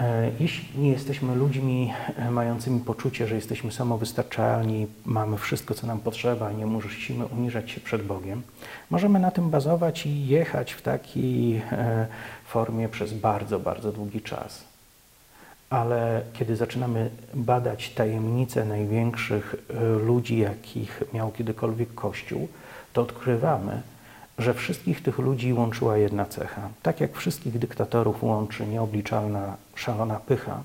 E, 0.00 0.30
jeśli 0.40 0.80
nie 0.80 0.90
jesteśmy 0.90 1.34
ludźmi 1.34 1.92
e, 2.16 2.30
mającymi 2.30 2.80
poczucie, 2.80 3.26
że 3.26 3.34
jesteśmy 3.34 3.72
samowystarczalni, 3.72 4.86
mamy 5.04 5.38
wszystko, 5.38 5.74
co 5.74 5.86
nam 5.86 6.00
potrzeba, 6.00 6.52
nie 6.52 6.66
musimy 6.66 7.26
uniżać 7.26 7.70
się 7.70 7.80
przed 7.80 8.02
Bogiem, 8.02 8.42
możemy 8.90 9.18
na 9.18 9.30
tym 9.30 9.50
bazować 9.50 10.06
i 10.06 10.26
jechać 10.26 10.72
w 10.72 10.82
takiej 10.82 11.56
e, 11.56 12.06
formie 12.44 12.88
przez 12.88 13.12
bardzo, 13.12 13.60
bardzo 13.60 13.92
długi 13.92 14.20
czas. 14.20 14.64
Ale 15.70 16.22
kiedy 16.32 16.56
zaczynamy 16.56 17.10
badać 17.34 17.90
tajemnice 17.90 18.64
największych 18.64 19.54
ludzi, 20.06 20.38
jakich 20.38 21.02
miał 21.12 21.32
kiedykolwiek 21.32 21.94
Kościół, 21.94 22.48
to 22.92 23.02
odkrywamy, 23.02 23.82
że 24.38 24.54
wszystkich 24.54 25.02
tych 25.02 25.18
ludzi 25.18 25.52
łączyła 25.52 25.96
jedna 25.96 26.24
cecha. 26.24 26.68
Tak 26.82 27.00
jak 27.00 27.16
wszystkich 27.16 27.58
dyktatorów 27.58 28.22
łączy 28.22 28.66
nieobliczalna, 28.66 29.56
szalona 29.74 30.20
pycha, 30.20 30.62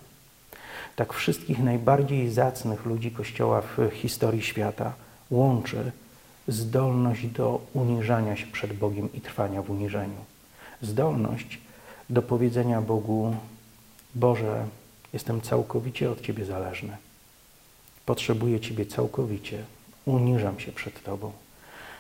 tak 0.96 1.14
wszystkich 1.14 1.60
najbardziej 1.60 2.32
zacnych 2.32 2.86
ludzi 2.86 3.12
Kościoła 3.12 3.62
w 3.62 3.90
historii 3.94 4.42
świata 4.42 4.94
łączy 5.32 5.92
zdolność 6.48 7.28
do 7.28 7.62
uniżania 7.74 8.36
się 8.36 8.48
przed 8.48 8.74
Bogiem 8.74 9.14
i 9.14 9.22
trwania 9.22 9.62
w 9.62 9.70
uniżeniu. 9.70 10.26
Zdolność 10.82 11.60
do 12.10 12.22
powiedzenia 12.22 12.82
Bogu: 12.82 13.36
Boże, 14.16 14.66
jestem 15.14 15.42
całkowicie 15.42 16.12
od 16.12 16.22
Ciebie 16.22 16.46
zależny. 16.46 16.98
Potrzebuję 18.06 18.60
Ciebie 18.60 18.86
całkowicie. 18.86 19.64
Uniżam 20.06 20.60
się 20.60 20.72
przed 20.72 21.04
Tobą. 21.04 21.32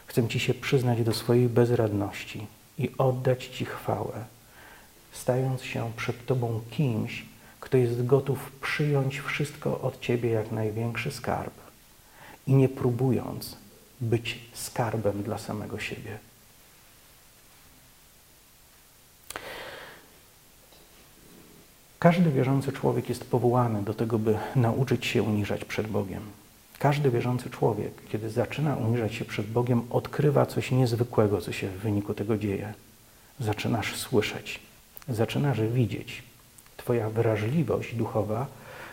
Chcę 0.09 0.27
Ci 0.27 0.39
się 0.39 0.53
przyznać 0.53 1.03
do 1.03 1.13
swojej 1.13 1.49
bezradności 1.49 2.47
i 2.77 2.91
oddać 2.97 3.45
Ci 3.45 3.65
chwałę, 3.65 4.25
stając 5.11 5.63
się 5.63 5.91
przed 5.97 6.25
Tobą 6.25 6.61
kimś, 6.69 7.25
kto 7.59 7.77
jest 7.77 8.05
gotów 8.05 8.51
przyjąć 8.61 9.19
wszystko 9.19 9.81
od 9.81 9.99
Ciebie 9.99 10.29
jak 10.29 10.51
największy 10.51 11.11
skarb 11.11 11.53
i 12.47 12.53
nie 12.53 12.69
próbując 12.69 13.57
być 14.01 14.39
skarbem 14.53 15.23
dla 15.23 15.37
samego 15.37 15.79
siebie. 15.79 16.17
Każdy 21.99 22.31
wierzący 22.31 22.71
człowiek 22.71 23.09
jest 23.09 23.29
powołany 23.31 23.83
do 23.83 23.93
tego, 23.93 24.19
by 24.19 24.37
nauczyć 24.55 25.05
się 25.05 25.23
uniżać 25.23 25.65
przed 25.65 25.87
Bogiem. 25.87 26.38
Każdy 26.79 27.11
wierzący 27.11 27.49
człowiek, 27.49 27.93
kiedy 28.11 28.29
zaczyna 28.29 28.75
uniżać 28.75 29.13
się 29.13 29.25
przed 29.25 29.47
Bogiem, 29.47 29.81
odkrywa 29.89 30.45
coś 30.45 30.71
niezwykłego, 30.71 31.41
co 31.41 31.51
się 31.51 31.67
w 31.67 31.79
wyniku 31.79 32.13
tego 32.13 32.37
dzieje. 32.37 32.73
Zaczynasz 33.39 33.95
słyszeć, 33.95 34.59
zaczynasz 35.09 35.61
widzieć. 35.61 36.23
Twoja 36.77 37.09
wrażliwość 37.09 37.95
duchowa 37.95 38.45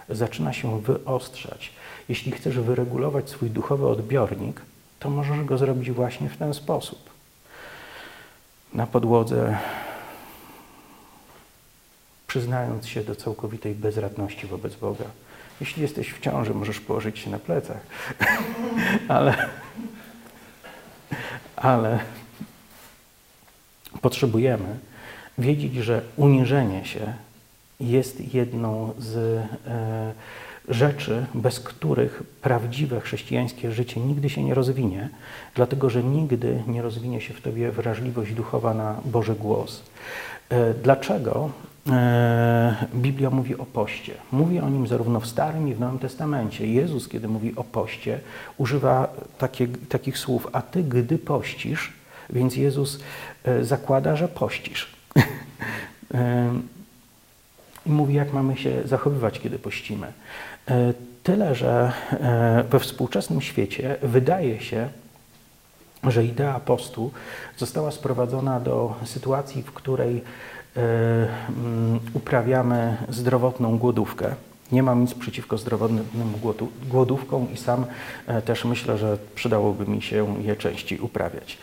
zaczyna 0.09 0.53
się 0.53 0.81
wyostrzać. 0.81 1.73
Jeśli 2.09 2.33
chcesz 2.33 2.59
wyregulować 2.59 3.31
swój 3.31 3.51
duchowy 3.51 3.87
odbiornik, 3.87 4.61
to 5.01 5.11
możesz 5.11 5.45
go 5.45 5.59
zrobić 5.59 5.91
właśnie 5.91 6.29
w 6.29 6.37
ten 6.37 6.55
sposób. 6.55 7.11
Na 8.75 8.87
podłodze, 8.87 9.59
przyznając 12.27 12.87
się 12.87 13.05
do 13.05 13.17
całkowitej 13.17 13.75
bezradności 13.75 14.47
wobec 14.47 14.75
Boga. 14.75 15.05
Jeśli 15.61 15.83
jesteś 15.83 16.13
w 16.13 16.21
ciąży, 16.21 16.55
możesz 16.55 16.81
położyć 16.81 17.19
się 17.19 17.31
na 17.31 17.39
plecach, 17.39 17.81
ale, 19.09 19.49
ale 21.57 21.99
potrzebujemy 24.01 24.79
wiedzieć, 25.39 25.75
że 25.75 26.03
uniżenie 26.17 26.85
się 26.85 27.15
jest 27.81 28.35
jedną 28.35 28.95
z 28.99 29.17
e, 29.17 30.13
rzeczy, 30.69 31.27
bez 31.35 31.61
których 31.61 32.23
prawdziwe 32.43 33.01
chrześcijańskie 33.01 33.73
życie 33.73 34.01
nigdy 34.01 34.31
się 34.31 34.45
nie 34.45 34.55
rozwinie, 34.55 35.09
dlatego 35.55 35.91
że 35.91 36.03
nigdy 36.03 36.63
nie 36.67 36.83
rozwinie 36.83 37.21
się 37.21 37.35
w 37.35 37.41
tobie 37.41 37.71
wrażliwość 37.71 38.33
duchowa 38.33 38.75
na 38.75 39.01
Boży 39.05 39.35
głos. 39.35 39.83
E, 40.51 40.75
dlaczego 40.75 41.51
e, 41.91 42.87
Biblia 42.95 43.31
mówi 43.31 43.57
o 43.57 43.65
poście? 43.65 44.15
Mówi 44.33 44.61
o 44.61 44.69
nim 44.69 44.87
zarówno 44.87 45.21
w 45.21 45.27
Starym 45.27 45.69
i 45.69 45.75
w 45.75 45.81
Nowym 45.81 45.99
Testamencie. 45.99 46.67
Jezus, 46.67 47.09
kiedy 47.09 47.29
mówi 47.29 47.57
o 47.57 47.65
poście, 47.65 48.21
używa 48.57 49.09
takie, 49.39 49.69
takich 49.69 50.19
słów, 50.19 50.49
a 50.53 50.63
ty, 50.63 50.83
gdy 50.83 51.19
pościsz, 51.19 51.93
więc 52.31 52.57
Jezus 52.57 53.01
e, 53.45 53.65
zakłada, 53.65 54.17
że 54.17 54.29
pościsz. 54.29 54.97
I 57.87 57.91
mówi, 57.91 58.15
jak 58.15 58.33
mamy 58.33 58.57
się 58.57 58.83
zachowywać, 58.85 59.41
kiedy 59.41 59.59
pościmy. 59.59 60.13
Tyle, 61.23 61.55
że 61.55 61.93
we 62.71 62.81
współczesnym 62.81 63.41
świecie 63.41 63.97
wydaje 64.03 64.61
się, 64.61 64.89
że 66.05 66.25
idea 66.25 66.61
postu 66.61 67.11
została 67.57 67.91
sprowadzona 67.91 68.61
do 68.61 68.95
sytuacji, 69.05 69.63
w 69.63 69.73
której 69.73 70.17
e, 70.77 70.81
mm, 71.49 72.01
uprawiamy 72.15 72.97
zdrowotną 73.09 73.79
głodówkę. 73.79 74.35
Nie 74.73 74.83
mam 74.83 75.01
nic 75.01 75.15
przeciwko 75.15 75.59
zdrowotnym 75.59 76.07
głodówkom 76.89 77.53
i 77.55 77.57
sam 77.57 77.87
e, 78.27 78.43
też 78.43 78.65
myślę, 78.65 78.99
że 78.99 79.19
przydałoby 79.35 79.87
mi 79.87 80.03
się 80.03 80.43
je 80.43 80.57
częściej 80.57 81.01
uprawiać. 81.01 81.59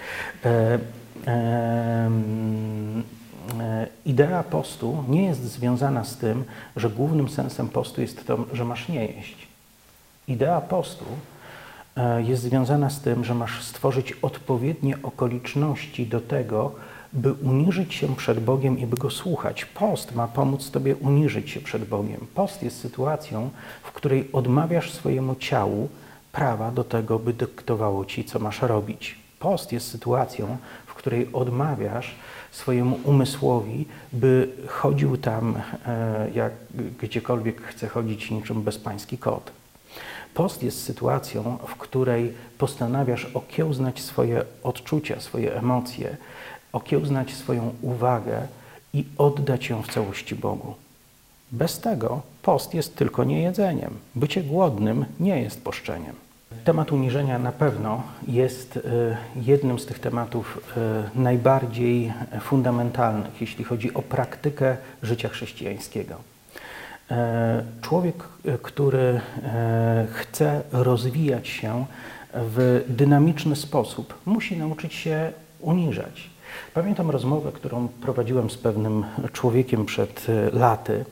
E, 3.60 3.88
idea 4.06 4.44
postu 4.44 5.04
nie 5.08 5.26
jest 5.26 5.42
związana 5.42 6.04
z 6.04 6.18
tym, 6.18 6.44
że 6.76 6.90
głównym 6.90 7.30
sensem 7.30 7.70
postu 7.70 8.02
jest 8.02 8.28
to, 8.28 8.38
że 8.54 8.66
masz 8.66 8.90
nie 8.90 9.06
jeść. 9.06 9.48
Idea 10.28 10.62
postu 10.62 11.06
E, 11.98 12.24
jest 12.24 12.44
związana 12.44 12.90
z 12.90 13.02
tym, 13.02 13.26
że 13.26 13.36
masz 13.36 13.64
stworzyć 13.64 14.12
odpowiednie 14.22 14.98
okoliczności 15.04 16.08
do 16.08 16.22
tego, 16.22 16.72
by 17.14 17.34
uniżyć 17.34 17.94
się 17.94 18.16
przed 18.16 18.40
Bogiem 18.40 18.80
i 18.80 18.88
by 18.88 18.98
Go 18.98 19.10
słuchać. 19.10 19.66
Post 19.66 20.16
ma 20.16 20.28
pomóc 20.28 20.72
Tobie 20.72 20.96
uniżyć 20.96 21.50
się 21.50 21.62
przed 21.62 21.86
Bogiem. 21.86 22.28
Post 22.36 22.64
jest 22.64 22.80
sytuacją, 22.80 23.50
w 23.84 23.92
której 23.92 24.30
odmawiasz 24.34 24.92
swojemu 24.92 25.36
ciału 25.36 25.90
prawa 26.32 26.72
do 26.72 26.84
tego, 26.84 27.20
by 27.20 27.34
dyktowało 27.34 28.06
Ci, 28.06 28.26
co 28.26 28.40
masz 28.40 28.62
robić. 28.62 29.23
Post 29.44 29.72
jest 29.72 29.92
sytuacją, 29.92 30.58
w 30.86 30.94
której 30.94 31.30
odmawiasz 31.34 32.16
swojemu 32.52 33.00
umysłowi, 33.04 33.86
by 34.14 34.50
chodził 34.68 35.18
tam, 35.18 35.62
e, 35.86 36.28
jak 36.36 36.52
gdziekolwiek 37.02 37.62
chce 37.62 37.88
chodzić, 37.88 38.32
niczym 38.32 38.62
bezpański 38.62 39.18
kot. 39.18 39.52
Post 40.34 40.64
jest 40.64 40.84
sytuacją, 40.84 41.58
w 41.68 41.76
której 41.76 42.34
postanawiasz 42.58 43.26
okiełznać 43.34 44.02
swoje 44.02 44.44
odczucia, 44.64 45.20
swoje 45.20 45.56
emocje, 45.56 46.18
okiełznać 46.74 47.34
swoją 47.34 47.74
uwagę 47.82 48.48
i 48.94 49.06
oddać 49.18 49.70
ją 49.70 49.82
w 49.82 49.94
całości 49.94 50.36
Bogu. 50.36 50.76
Bez 51.52 51.80
tego 51.80 52.22
post 52.42 52.74
jest 52.74 52.96
tylko 52.96 53.24
niejedzeniem. 53.24 53.94
Bycie 54.16 54.44
głodnym 54.44 55.06
nie 55.20 55.42
jest 55.42 55.64
poszczeniem. 55.64 56.16
Temat 56.64 56.92
uniżenia 56.92 57.40
na 57.40 57.52
pewno 57.52 58.04
jest 58.28 58.78
e, 58.78 58.82
jednym 59.36 59.80
z 59.80 59.86
tych 59.86 60.00
tematów 60.00 60.74
e, 60.78 61.20
najbardziej 61.20 62.14
fundamentalnych, 62.42 63.42
jeśli 63.42 63.64
chodzi 63.64 63.94
o 63.94 64.02
praktykę 64.02 64.78
życia 65.04 65.30
chrześcijańskiego. 65.30 66.16
E, 67.12 67.64
człowiek, 67.82 68.24
który 68.62 69.22
chce 70.14 70.62
rozwijać 70.72 71.48
się 71.48 71.86
w 72.34 72.86
dynamiczny 72.88 73.56
sposób, 73.56 74.14
musi 74.26 74.58
nauczyć 74.58 74.94
się 74.94 75.32
uniżać. 75.60 76.30
Pamiętam 76.74 77.10
rozmowę, 77.10 77.52
którą 77.52 77.88
prowadziłem 77.88 78.50
z 78.50 78.58
pewnym 78.58 79.06
człowiekiem 79.34 79.86
przed 79.86 80.28
laty 80.54 81.06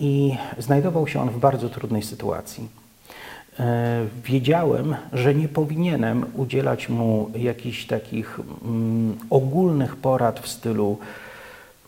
i 0.00 0.36
znajdował 0.58 1.08
się 1.08 1.20
on 1.20 1.30
w 1.30 1.38
bardzo 1.38 1.68
trudnej 1.68 2.02
sytuacji. 2.02 2.79
Wiedziałem, 4.24 4.96
że 5.12 5.34
nie 5.34 5.48
powinienem 5.48 6.26
udzielać 6.34 6.88
mu 6.88 7.30
jakichś 7.34 7.86
takich 7.86 8.40
mm, 8.64 9.16
ogólnych 9.30 9.96
porad 9.96 10.40
w 10.40 10.48
stylu 10.48 10.98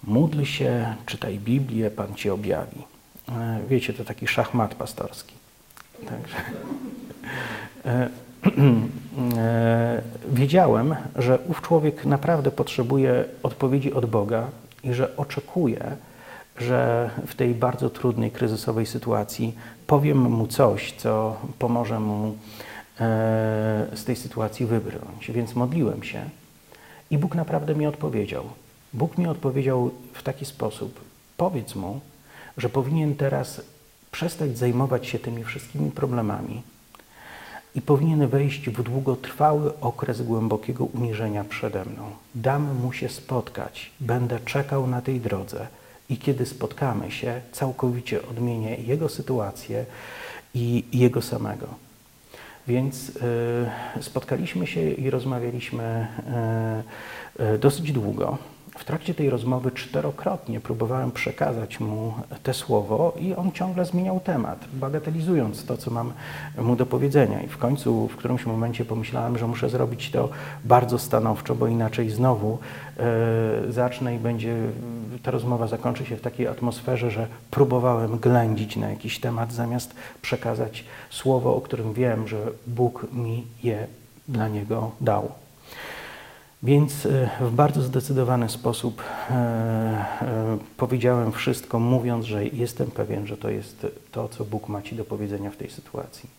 Módl 0.05 0.44
się, 0.44 0.94
czytaj 1.07 1.38
Biblię, 1.38 1.90
Pan 1.90 2.14
ci 2.14 2.31
objawi. 2.31 2.83
E, 3.29 3.59
wiecie, 3.68 3.92
to 3.92 4.05
taki 4.05 4.27
szachmat 4.27 4.75
pastorski. 4.75 5.35
Także. 6.09 6.37
E, 7.85 8.09
e, 9.38 10.03
wiedziałem, 10.29 10.94
że 11.16 11.38
ów 11.38 11.62
człowiek 11.62 12.05
naprawdę 12.05 12.51
potrzebuje 12.51 13.25
odpowiedzi 13.42 13.92
od 13.92 14.07
Boga 14.07 14.46
i 14.85 14.92
że 14.94 15.16
oczekuje, 15.16 15.96
że 16.59 17.11
w 17.27 17.35
tej 17.35 17.55
bardzo 17.55 17.91
trudnej, 17.91 18.31
kryzysowej 18.31 18.87
sytuacji 18.87 19.55
powiem 19.87 20.19
mu 20.19 20.47
coś, 20.47 20.93
co 20.93 21.37
pomoże 21.59 22.01
mu 22.01 22.37
z 23.95 24.05
tej 24.05 24.17
sytuacji 24.17 24.67
wybrnąć. 24.67 25.31
Więc 25.31 25.55
modliłem 25.55 26.03
się 26.03 26.25
i 27.11 27.19
Bóg 27.19 27.35
naprawdę 27.35 27.75
mi 27.75 27.87
odpowiedział. 27.87 28.45
Bóg 28.93 29.19
mi 29.19 29.27
odpowiedział 29.27 29.91
w 30.12 30.23
taki 30.23 30.45
sposób: 30.45 31.01
powiedz 31.37 31.75
mu, 31.75 32.01
że 32.57 32.69
powinien 32.69 33.17
teraz 33.17 33.61
przestać 34.12 34.59
zajmować 34.59 35.07
się 35.07 35.19
tymi 35.19 35.45
wszystkimi 35.45 35.91
problemami 35.91 36.62
i 37.75 37.83
powinien 37.83 38.29
wejść 38.29 38.71
w 38.71 38.83
długotrwały 38.83 39.81
okres 39.81 40.23
głębokiego 40.23 40.85
uniżenia 40.85 41.45
przede 41.45 41.85
mną. 41.85 42.03
Dam 42.35 42.75
mu 42.75 42.93
się 42.93 43.09
spotkać, 43.09 43.91
będę 44.01 44.41
czekał 44.41 44.87
na 44.87 45.03
tej 45.03 45.21
drodze 45.21 45.67
i 46.09 46.17
kiedy 46.17 46.47
spotkamy 46.47 47.11
się, 47.11 47.41
całkowicie 47.53 48.29
odmienię 48.29 48.77
jego 48.77 49.09
sytuację 49.09 49.85
i 50.55 50.85
jego 50.93 51.23
samego. 51.23 51.69
Więc 52.67 53.09
y, 53.09 54.03
spotkaliśmy 54.03 54.67
się 54.67 54.91
i 54.91 55.11
rozmawialiśmy 55.11 56.07
y, 57.38 57.43
y, 57.55 57.59
dosyć 57.59 57.93
długo. 57.93 58.38
W 58.78 58.85
trakcie 58.85 59.14
tej 59.14 59.30
rozmowy 59.30 59.70
czterokrotnie 59.70 60.61
próbowałem 60.61 61.12
przekazać 61.12 61.80
mu 61.80 62.14
te 62.42 62.54
słowo 62.54 63.14
i 63.20 63.35
on 63.35 63.52
ciągle 63.52 63.85
zmieniał 63.85 64.20
temat, 64.20 64.64
bagatelizując 64.72 65.64
to, 65.64 65.76
co 65.76 65.90
mam 65.90 66.12
mu 66.58 66.76
do 66.76 66.87
powiedzenia. 66.87 67.42
I 67.42 67.48
w 67.48 67.58
końcu 67.58 68.08
w 68.08 68.16
którymś 68.16 68.46
momencie 68.46 68.85
pomyślałem, 68.85 69.38
że 69.38 69.46
muszę 69.46 69.68
zrobić 69.68 70.11
to 70.11 70.28
bardzo 70.64 70.98
stanowczo, 70.98 71.54
bo 71.54 71.66
inaczej 71.66 72.11
znowu 72.11 72.58
e, 72.98 73.72
zacznę 73.72 74.16
i 74.16 74.18
będzie 74.18 74.56
ta 75.22 75.30
rozmowa 75.30 75.66
zakończy 75.66 76.06
się 76.06 76.16
w 76.16 76.20
takiej 76.20 76.46
atmosferze, 76.46 77.11
że 77.11 77.26
próbowałem 77.50 78.18
ględzić 78.18 78.76
na 78.76 78.90
jakiś 78.90 79.20
temat, 79.20 79.52
zamiast 79.52 79.94
przekazać 80.22 80.85
słowo, 81.11 81.56
o 81.56 81.61
którym 81.61 81.92
wiem, 81.92 82.28
że 82.28 82.38
Bóg 82.66 83.06
mi 83.12 83.46
je 83.62 83.87
dla 84.28 84.48
niego 84.48 84.90
dał. 85.00 85.41
Więc 86.62 87.07
e, 87.07 87.31
w 87.40 87.51
bardzo 87.51 87.83
zdecydowany 87.83 88.48
sposób 88.48 89.03
e, 89.31 89.35
e, 89.35 90.59
powiedziałem 90.77 91.33
wszystko, 91.33 91.79
mówiąc, 91.79 92.25
że 92.25 92.44
jestem 92.44 92.90
pewien, 92.90 93.27
że 93.27 93.37
to 93.37 93.51
jest 93.51 93.87
to, 94.12 94.29
co 94.29 94.44
Bóg 94.44 94.68
ma 94.68 94.83
Ci 94.83 94.96
do 94.96 95.05
powiedzenia 95.05 95.51
w 95.51 95.57
tej 95.57 95.70
sytuacji. 95.70 96.31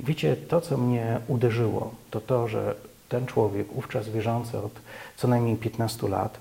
I 0.00 0.04
wiecie, 0.04 0.36
to, 0.36 0.60
co 0.60 0.76
mnie 0.76 1.20
uderzyło, 1.28 1.94
to 2.10 2.20
to, 2.20 2.48
że 2.48 2.74
ten 3.08 3.26
człowiek, 3.26 3.76
ówczas 3.76 4.08
wierzący 4.08 4.58
od 4.58 4.72
co 5.16 5.28
najmniej 5.28 5.56
15 5.56 6.08
lat, 6.08 6.40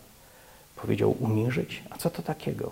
powiedział 0.76 1.16
uniżyć. 1.20 1.84
A 1.90 1.98
co 1.98 2.10
to 2.10 2.22
takiego? 2.22 2.72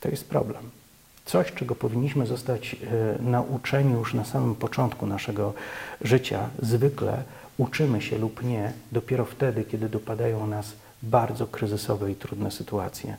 To 0.00 0.08
jest 0.08 0.28
problem. 0.28 0.70
Coś, 1.24 1.52
czego 1.52 1.74
powinniśmy 1.74 2.26
zostać 2.26 2.76
nauczeni 3.20 3.92
już 3.92 4.14
na 4.14 4.24
samym 4.24 4.54
początku 4.54 5.06
naszego 5.06 5.54
życia, 6.00 6.48
zwykle 6.62 7.22
uczymy 7.58 8.02
się 8.02 8.18
lub 8.18 8.42
nie 8.42 8.72
dopiero 8.92 9.24
wtedy, 9.24 9.64
kiedy 9.64 9.88
dopadają 9.88 10.46
nas 10.46 10.72
bardzo 11.02 11.46
kryzysowe 11.46 12.12
i 12.12 12.14
trudne 12.14 12.50
sytuacje. 12.50 13.16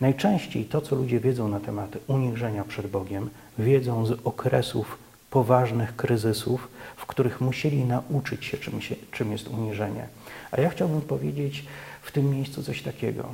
Najczęściej 0.00 0.64
to, 0.64 0.80
co 0.80 0.96
ludzie 0.96 1.20
wiedzą 1.20 1.48
na 1.48 1.60
temat 1.60 1.90
uniżenia 2.06 2.64
przed 2.64 2.86
Bogiem, 2.86 3.30
wiedzą 3.58 4.06
z 4.06 4.10
okresów 4.24 4.98
poważnych 5.30 5.96
kryzysów, 5.96 6.68
w 6.96 7.06
których 7.06 7.40
musieli 7.40 7.84
nauczyć 7.84 8.44
się, 8.44 8.58
czym, 8.58 8.80
się, 8.80 8.94
czym 9.12 9.32
jest 9.32 9.48
uniżenie. 9.48 10.08
A 10.50 10.60
ja 10.60 10.70
chciałbym 10.70 11.00
powiedzieć 11.00 11.64
w 12.02 12.12
tym 12.12 12.30
miejscu 12.30 12.62
coś 12.62 12.82
takiego. 12.82 13.28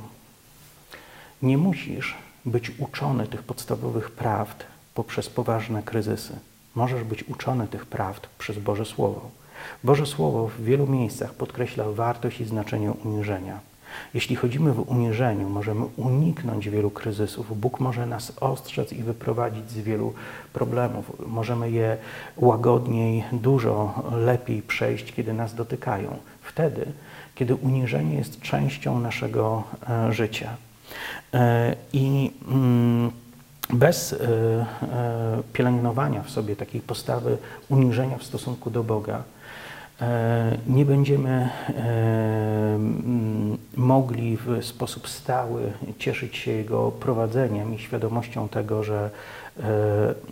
Nie 1.41 1.57
musisz 1.57 2.17
być 2.45 2.71
uczony 2.79 3.27
tych 3.27 3.43
podstawowych 3.43 4.11
prawd 4.11 4.63
poprzez 4.93 5.29
poważne 5.29 5.83
kryzysy. 5.83 6.33
Możesz 6.75 7.03
być 7.03 7.23
uczony 7.23 7.67
tych 7.67 7.85
prawd 7.85 8.27
przez 8.39 8.59
Boże 8.59 8.85
Słowo. 8.85 9.40
Boże 9.83 10.05
Słowo 10.05 10.47
w 10.47 10.63
wielu 10.63 10.87
miejscach 10.87 11.33
podkreśla 11.33 11.83
wartość 11.91 12.41
i 12.41 12.45
znaczenie 12.45 12.91
uniżenia. 12.91 13.59
Jeśli 14.13 14.35
chodzimy 14.35 14.73
w 14.73 14.89
uniżeniu, 14.89 15.49
możemy 15.49 15.85
uniknąć 15.97 16.69
wielu 16.69 16.89
kryzysów. 16.89 17.59
Bóg 17.59 17.79
może 17.79 18.05
nas 18.05 18.33
ostrzec 18.39 18.93
i 18.93 19.03
wyprowadzić 19.03 19.71
z 19.71 19.77
wielu 19.77 20.13
problemów. 20.53 21.11
Możemy 21.27 21.71
je 21.71 21.97
łagodniej, 22.37 23.23
dużo 23.31 24.03
lepiej 24.11 24.61
przejść, 24.61 25.13
kiedy 25.13 25.33
nas 25.33 25.55
dotykają. 25.55 26.17
Wtedy, 26.41 26.85
kiedy 27.35 27.55
uniżenie 27.55 28.15
jest 28.15 28.41
częścią 28.41 28.99
naszego 28.99 29.63
e, 29.89 30.13
życia. 30.13 30.49
E, 31.33 31.75
I 31.93 32.31
mm, 32.47 33.11
bez 33.73 34.13
e, 34.13 34.17
pielęgnowania 35.53 36.23
w 36.23 36.29
sobie 36.29 36.55
takiej 36.55 36.81
postawy 36.81 37.37
uniżenia 37.69 38.17
w 38.17 38.23
stosunku 38.23 38.69
do 38.69 38.83
Boga, 38.83 39.23
nie 40.67 40.85
będziemy 40.85 41.29
e, 41.29 42.79
mogli 43.77 44.37
w 44.37 44.65
sposób 44.65 45.07
stały 45.07 45.73
cieszyć 45.99 46.37
się 46.37 46.51
Jego 46.51 46.91
prowadzeniem 46.91 47.75
i 47.75 47.79
świadomością 47.79 48.49
tego, 48.49 48.83
że 48.83 49.09
e, 49.59 49.63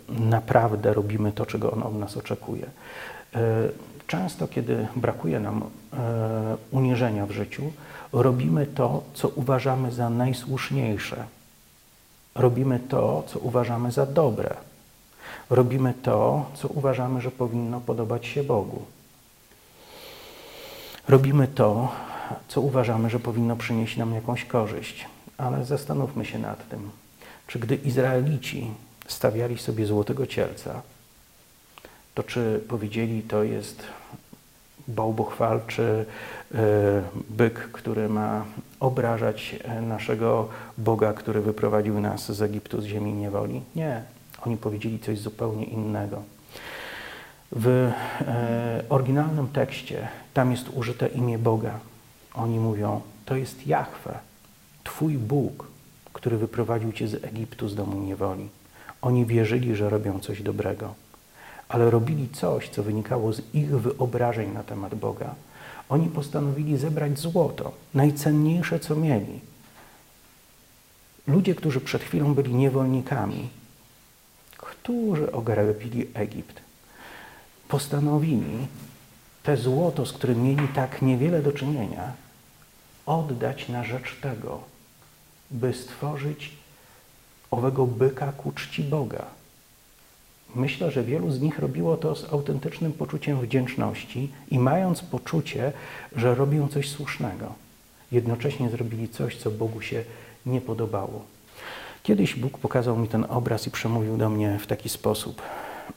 naprawdę 0.08 0.94
robimy 0.94 1.32
to, 1.32 1.46
czego 1.46 1.70
On 1.70 1.82
od 1.82 1.98
nas 1.98 2.16
oczekuje. 2.16 2.66
Często, 4.06 4.48
kiedy 4.48 4.86
brakuje 4.96 5.40
nam 5.40 5.62
uniżenia 6.70 7.26
w 7.26 7.30
życiu, 7.30 7.62
robimy 8.12 8.66
to, 8.66 9.02
co 9.14 9.28
uważamy 9.28 9.92
za 9.92 10.10
najsłuszniejsze. 10.10 11.24
Robimy 12.34 12.80
to, 12.88 13.22
co 13.26 13.38
uważamy 13.38 13.92
za 13.92 14.06
dobre. 14.06 14.54
Robimy 15.50 15.94
to, 16.02 16.46
co 16.54 16.68
uważamy, 16.68 17.20
że 17.20 17.30
powinno 17.30 17.80
podobać 17.80 18.26
się 18.26 18.44
Bogu 18.44 18.82
robimy 21.10 21.48
to, 21.48 21.92
co 22.48 22.60
uważamy, 22.60 23.10
że 23.10 23.20
powinno 23.20 23.56
przynieść 23.56 23.96
nam 23.96 24.14
jakąś 24.14 24.44
korzyść. 24.44 25.06
Ale 25.38 25.64
zastanówmy 25.64 26.24
się 26.24 26.38
nad 26.38 26.68
tym, 26.68 26.90
czy 27.46 27.58
gdy 27.58 27.74
Izraelici 27.74 28.70
stawiali 29.06 29.58
sobie 29.58 29.86
złotego 29.86 30.26
cielca, 30.26 30.82
to 32.14 32.22
czy 32.22 32.60
powiedzieli, 32.68 33.22
to 33.22 33.42
jest 33.42 33.82
bałbochwalczy 34.88 36.06
e, 36.54 37.02
byk, 37.30 37.54
który 37.72 38.08
ma 38.08 38.44
obrażać 38.80 39.56
e, 39.64 39.82
naszego 39.82 40.48
Boga, 40.78 41.12
który 41.12 41.40
wyprowadził 41.40 42.00
nas 42.00 42.32
z 42.32 42.42
Egiptu, 42.42 42.80
z 42.80 42.84
ziemi 42.84 43.12
niewoli? 43.12 43.62
Nie. 43.76 44.02
Oni 44.46 44.56
powiedzieli 44.56 44.98
coś 44.98 45.18
zupełnie 45.18 45.64
innego. 45.64 46.22
W 47.52 47.66
e, 47.66 48.84
oryginalnym 48.88 49.48
tekście 49.48 50.08
tam 50.34 50.50
jest 50.50 50.68
użyte 50.74 51.08
imię 51.08 51.38
Boga. 51.38 51.78
Oni 52.34 52.58
mówią, 52.58 53.00
to 53.24 53.36
jest 53.36 53.66
Jahwe, 53.66 54.18
Twój 54.84 55.18
Bóg, 55.18 55.66
który 56.12 56.38
wyprowadził 56.38 56.92
Cię 56.92 57.08
z 57.08 57.24
Egiptu, 57.24 57.68
z 57.68 57.74
domu 57.74 58.00
niewoli. 58.00 58.48
Oni 59.02 59.26
wierzyli, 59.26 59.76
że 59.76 59.90
robią 59.90 60.20
coś 60.20 60.42
dobrego, 60.42 60.94
ale 61.68 61.90
robili 61.90 62.28
coś, 62.28 62.68
co 62.68 62.82
wynikało 62.82 63.32
z 63.32 63.42
ich 63.54 63.68
wyobrażeń 63.68 64.52
na 64.52 64.62
temat 64.62 64.94
Boga. 64.94 65.34
Oni 65.88 66.08
postanowili 66.08 66.76
zebrać 66.76 67.18
złoto, 67.18 67.72
najcenniejsze, 67.94 68.80
co 68.80 68.96
mieli. 68.96 69.40
Ludzie, 71.26 71.54
którzy 71.54 71.80
przed 71.80 72.02
chwilą 72.02 72.34
byli 72.34 72.54
niewolnikami, 72.54 73.48
którzy 74.56 75.32
ograbili 75.32 76.06
Egipt, 76.14 76.69
postanowili 77.70 78.66
te 79.42 79.56
złoto, 79.56 80.06
z 80.06 80.12
którym 80.12 80.44
mieli 80.44 80.68
tak 80.68 81.02
niewiele 81.02 81.42
do 81.42 81.52
czynienia, 81.52 82.12
oddać 83.06 83.68
na 83.68 83.84
rzecz 83.84 84.20
tego, 84.20 84.60
by 85.50 85.74
stworzyć 85.74 86.52
owego 87.50 87.86
byka 87.86 88.32
ku 88.32 88.52
czci 88.52 88.82
Boga. 88.82 89.24
Myślę, 90.54 90.90
że 90.90 91.04
wielu 91.04 91.30
z 91.30 91.40
nich 91.40 91.58
robiło 91.58 91.96
to 91.96 92.14
z 92.14 92.32
autentycznym 92.32 92.92
poczuciem 92.92 93.40
wdzięczności 93.40 94.32
i 94.50 94.58
mając 94.58 95.02
poczucie, 95.02 95.72
że 96.16 96.34
robią 96.34 96.68
coś 96.68 96.88
słusznego. 96.88 97.54
Jednocześnie 98.12 98.70
zrobili 98.70 99.08
coś, 99.08 99.36
co 99.36 99.50
Bogu 99.50 99.82
się 99.82 100.04
nie 100.46 100.60
podobało. 100.60 101.24
Kiedyś 102.02 102.34
Bóg 102.34 102.58
pokazał 102.58 102.96
mi 102.96 103.08
ten 103.08 103.26
obraz 103.28 103.66
i 103.66 103.70
przemówił 103.70 104.16
do 104.16 104.30
mnie 104.30 104.58
w 104.58 104.66
taki 104.66 104.88
sposób. 104.88 105.42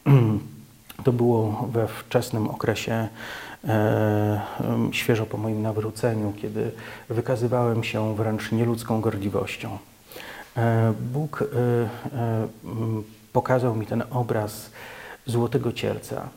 To 1.04 1.14
było 1.14 1.68
we 1.72 1.88
wczesnym 1.88 2.48
okresie, 2.48 3.08
e, 3.68 4.42
świeżo 4.92 5.26
po 5.26 5.38
moim 5.38 5.62
nawróceniu, 5.62 6.34
kiedy 6.42 6.72
wykazywałem 7.10 7.84
się 7.84 8.16
wręcz 8.16 8.52
nieludzką 8.52 9.02
gorliwością. 9.02 9.78
E, 10.58 10.94
Bóg 11.14 11.42
e, 11.42 11.46
pokazał 13.34 13.76
mi 13.76 13.86
ten 13.86 14.04
obraz 14.12 14.72
złotego 15.26 15.72
cielca, 15.72 16.30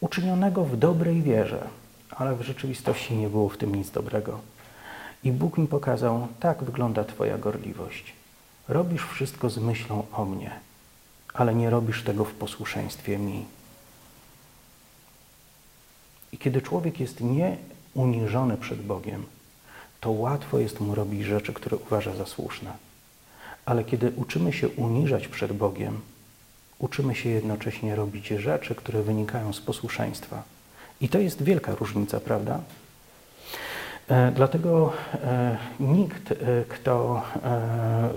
uczynionego 0.00 0.64
w 0.64 0.76
dobrej 0.76 1.22
wierze, 1.22 1.68
ale 2.10 2.34
w 2.36 2.42
rzeczywistości 2.42 3.16
nie 3.16 3.28
było 3.28 3.48
w 3.48 3.56
tym 3.56 3.74
nic 3.74 3.90
dobrego. 3.90 4.38
I 5.24 5.32
Bóg 5.32 5.58
mi 5.58 5.66
pokazał, 5.66 6.26
tak 6.40 6.64
wygląda 6.64 7.04
Twoja 7.04 7.38
gorliwość. 7.38 8.12
Robisz 8.68 9.02
wszystko 9.02 9.50
z 9.50 9.58
myślą 9.58 10.02
o 10.12 10.24
mnie, 10.24 10.50
ale 11.34 11.54
nie 11.54 11.70
robisz 11.70 12.02
tego 12.02 12.24
w 12.24 12.34
posłuszeństwie 12.34 13.18
mi. 13.18 13.44
I 16.32 16.38
kiedy 16.38 16.62
człowiek 16.62 17.00
jest 17.00 17.20
nieuniżony 17.20 18.56
przed 18.56 18.82
Bogiem, 18.82 19.24
to 20.00 20.10
łatwo 20.10 20.58
jest 20.58 20.80
mu 20.80 20.94
robić 20.94 21.22
rzeczy, 21.22 21.52
które 21.52 21.76
uważa 21.76 22.14
za 22.14 22.26
słuszne. 22.26 22.72
Ale 23.64 23.84
kiedy 23.84 24.12
uczymy 24.16 24.52
się 24.52 24.68
uniżać 24.68 25.28
przed 25.28 25.52
Bogiem, 25.52 26.00
uczymy 26.78 27.14
się 27.14 27.28
jednocześnie 27.28 27.96
robić 27.96 28.28
rzeczy, 28.28 28.74
które 28.74 29.02
wynikają 29.02 29.52
z 29.52 29.60
posłuszeństwa. 29.60 30.42
I 31.00 31.08
to 31.08 31.18
jest 31.18 31.42
wielka 31.42 31.74
różnica, 31.74 32.20
prawda? 32.20 32.60
E, 34.08 34.32
dlatego 34.32 34.92
e, 35.14 35.56
nikt, 35.80 36.32
e, 36.32 36.36
kto 36.68 37.22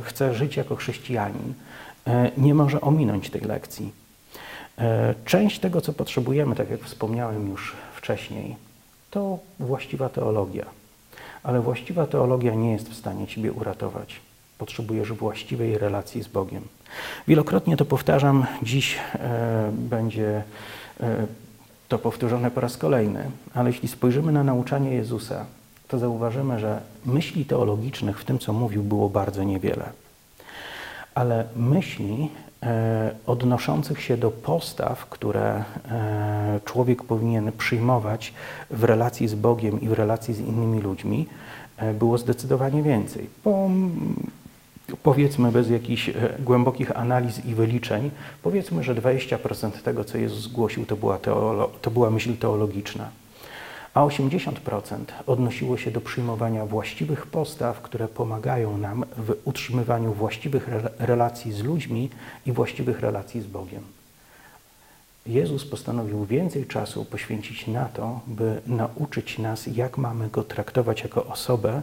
chce 0.03 0.33
żyć 0.33 0.57
jako 0.57 0.75
chrześcijanin, 0.75 1.53
nie 2.37 2.53
może 2.53 2.81
ominąć 2.81 3.29
tej 3.29 3.41
lekcji. 3.41 3.91
Część 5.25 5.59
tego, 5.59 5.81
co 5.81 5.93
potrzebujemy, 5.93 6.55
tak 6.55 6.69
jak 6.69 6.81
wspomniałem 6.81 7.49
już 7.49 7.75
wcześniej, 8.05 8.55
to 9.11 9.39
właściwa 9.59 10.09
teologia. 10.09 10.65
Ale 11.43 11.61
właściwa 11.61 12.07
teologia 12.07 12.53
nie 12.53 12.71
jest 12.71 12.89
w 12.89 12.95
stanie 12.95 13.27
Ciebie 13.27 13.51
uratować. 13.51 14.21
Potrzebujesz 14.57 15.11
właściwej 15.11 15.77
relacji 15.77 16.23
z 16.23 16.27
Bogiem. 16.27 16.63
Wielokrotnie 17.27 17.77
to 17.77 17.85
powtarzam, 17.85 18.45
dziś 18.63 18.97
e, 18.97 19.71
będzie 19.71 20.43
e, 20.99 21.27
to 21.89 21.99
powtórzone 21.99 22.51
po 22.51 22.61
raz 22.61 22.77
kolejny, 22.77 23.31
ale 23.53 23.69
jeśli 23.69 23.87
spojrzymy 23.87 24.31
na 24.31 24.43
nauczanie 24.43 24.91
Jezusa, 24.91 25.45
to 25.87 25.99
zauważymy, 25.99 26.59
że 26.59 26.81
myśli 27.05 27.45
teologicznych 27.45 28.19
w 28.19 28.25
tym, 28.25 28.39
co 28.39 28.53
mówił, 28.53 28.83
było 28.83 29.09
bardzo 29.09 29.43
niewiele. 29.43 29.89
Ale 31.15 31.45
myśli 31.55 32.29
odnoszących 33.27 34.01
się 34.01 34.17
do 34.17 34.31
postaw, 34.31 35.05
które 35.05 35.63
e, 35.91 36.59
człowiek 36.65 37.03
powinien 37.03 37.51
przyjmować 37.51 38.33
w 38.71 38.83
relacji 38.83 39.27
z 39.27 39.35
Bogiem 39.35 39.81
i 39.81 39.87
w 39.87 39.93
relacji 39.93 40.33
z 40.33 40.39
innymi 40.39 40.81
ludźmi, 40.81 41.27
e, 41.77 41.93
było 41.93 42.17
zdecydowanie 42.17 42.83
więcej. 42.83 43.29
Po, 43.43 43.69
powiedzmy 45.03 45.51
bez 45.51 45.69
jakichś 45.69 46.11
głębokich 46.39 46.97
analiz 46.97 47.45
i 47.45 47.55
wyliczeń, 47.55 48.11
powiedzmy, 48.43 48.83
że 48.83 48.95
20% 48.95 49.71
tego, 49.71 50.03
co 50.03 50.17
Jezus 50.17 50.39
zgłosił, 50.39 50.85
to 50.85 50.95
była, 50.95 51.17
teolo- 51.17 51.69
to 51.81 51.91
była 51.91 52.09
myśl 52.09 52.37
teologiczna 52.37 53.09
a 53.95 54.01
80% 54.01 54.97
odnosiło 55.27 55.77
się 55.77 55.91
do 55.91 56.01
przyjmowania 56.01 56.65
właściwych 56.65 57.27
postaw, 57.27 57.81
które 57.81 58.07
pomagają 58.07 58.77
nam 58.77 59.05
w 59.17 59.37
utrzymywaniu 59.45 60.13
właściwych 60.13 60.69
relacji 60.99 61.53
z 61.53 61.63
ludźmi 61.63 62.09
i 62.45 62.51
właściwych 62.51 62.99
relacji 62.99 63.41
z 63.41 63.47
Bogiem. 63.47 63.83
Jezus 65.25 65.65
postanowił 65.65 66.25
więcej 66.25 66.65
czasu 66.65 67.05
poświęcić 67.05 67.67
na 67.67 67.85
to, 67.85 68.19
by 68.27 68.61
nauczyć 68.67 69.39
nas, 69.39 69.67
jak 69.67 69.97
mamy 69.97 70.29
go 70.29 70.43
traktować 70.43 71.03
jako 71.03 71.25
osobę, 71.25 71.81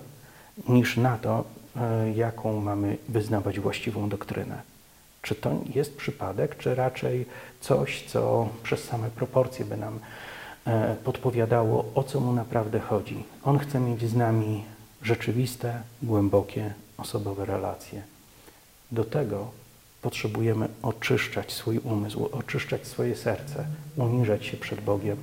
niż 0.69 0.97
na 0.97 1.19
to, 1.19 1.45
e, 1.77 2.13
jaką 2.13 2.61
mamy 2.61 2.97
wyznawać 3.09 3.61
właściwą 3.61 4.09
doktrynę. 4.09 4.63
Czy 5.23 5.35
to 5.35 5.51
jest 5.75 5.97
przypadek, 5.97 6.57
czy 6.57 6.75
raczej 6.75 7.27
coś, 7.61 8.03
co 8.03 8.49
przez 8.63 8.85
same 8.85 9.11
proporcje 9.11 9.65
by 9.65 9.77
nam 9.77 9.99
podpowiadało, 11.05 11.85
o 11.95 12.03
co 12.03 12.21
mu 12.21 12.33
naprawdę 12.33 12.81
chodzi. 12.81 13.25
On 13.45 13.59
chce 13.59 13.81
mieć 13.81 14.09
z 14.09 14.15
nami 14.15 14.65
rzeczywiste, 15.03 15.83
głębokie, 16.03 16.75
osobowe 16.99 17.45
relacje. 17.45 18.03
Do 18.93 19.05
tego 19.05 19.51
potrzebujemy 20.03 20.69
oczyszczać 20.83 21.53
swój 21.53 21.79
umysł, 21.79 22.29
oczyszczać 22.33 22.87
swoje 22.87 23.17
serce, 23.17 23.67
uniżać 23.97 24.47
się 24.47 24.57
przed 24.57 24.81
Bogiem, 24.81 25.17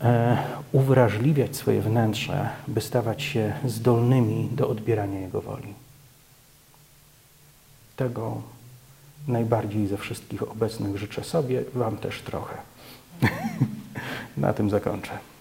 e, 0.00 0.38
uwrażliwiać 0.72 1.56
swoje 1.56 1.82
wnętrze, 1.82 2.48
by 2.68 2.80
stawać 2.80 3.22
się 3.22 3.52
zdolnymi 3.64 4.48
do 4.52 4.68
odbierania 4.68 5.20
Jego 5.20 5.40
woli. 5.40 5.74
Tego 7.96 8.42
najbardziej 9.28 9.86
ze 9.86 9.96
wszystkich 9.96 10.50
obecnych 10.50 10.96
życzę 10.96 11.24
sobie, 11.24 11.64
Wam 11.74 11.96
też 11.96 12.22
trochę. 12.22 12.54
Na 14.36 14.52
tym 14.52 14.70
zakończę. 14.70 15.31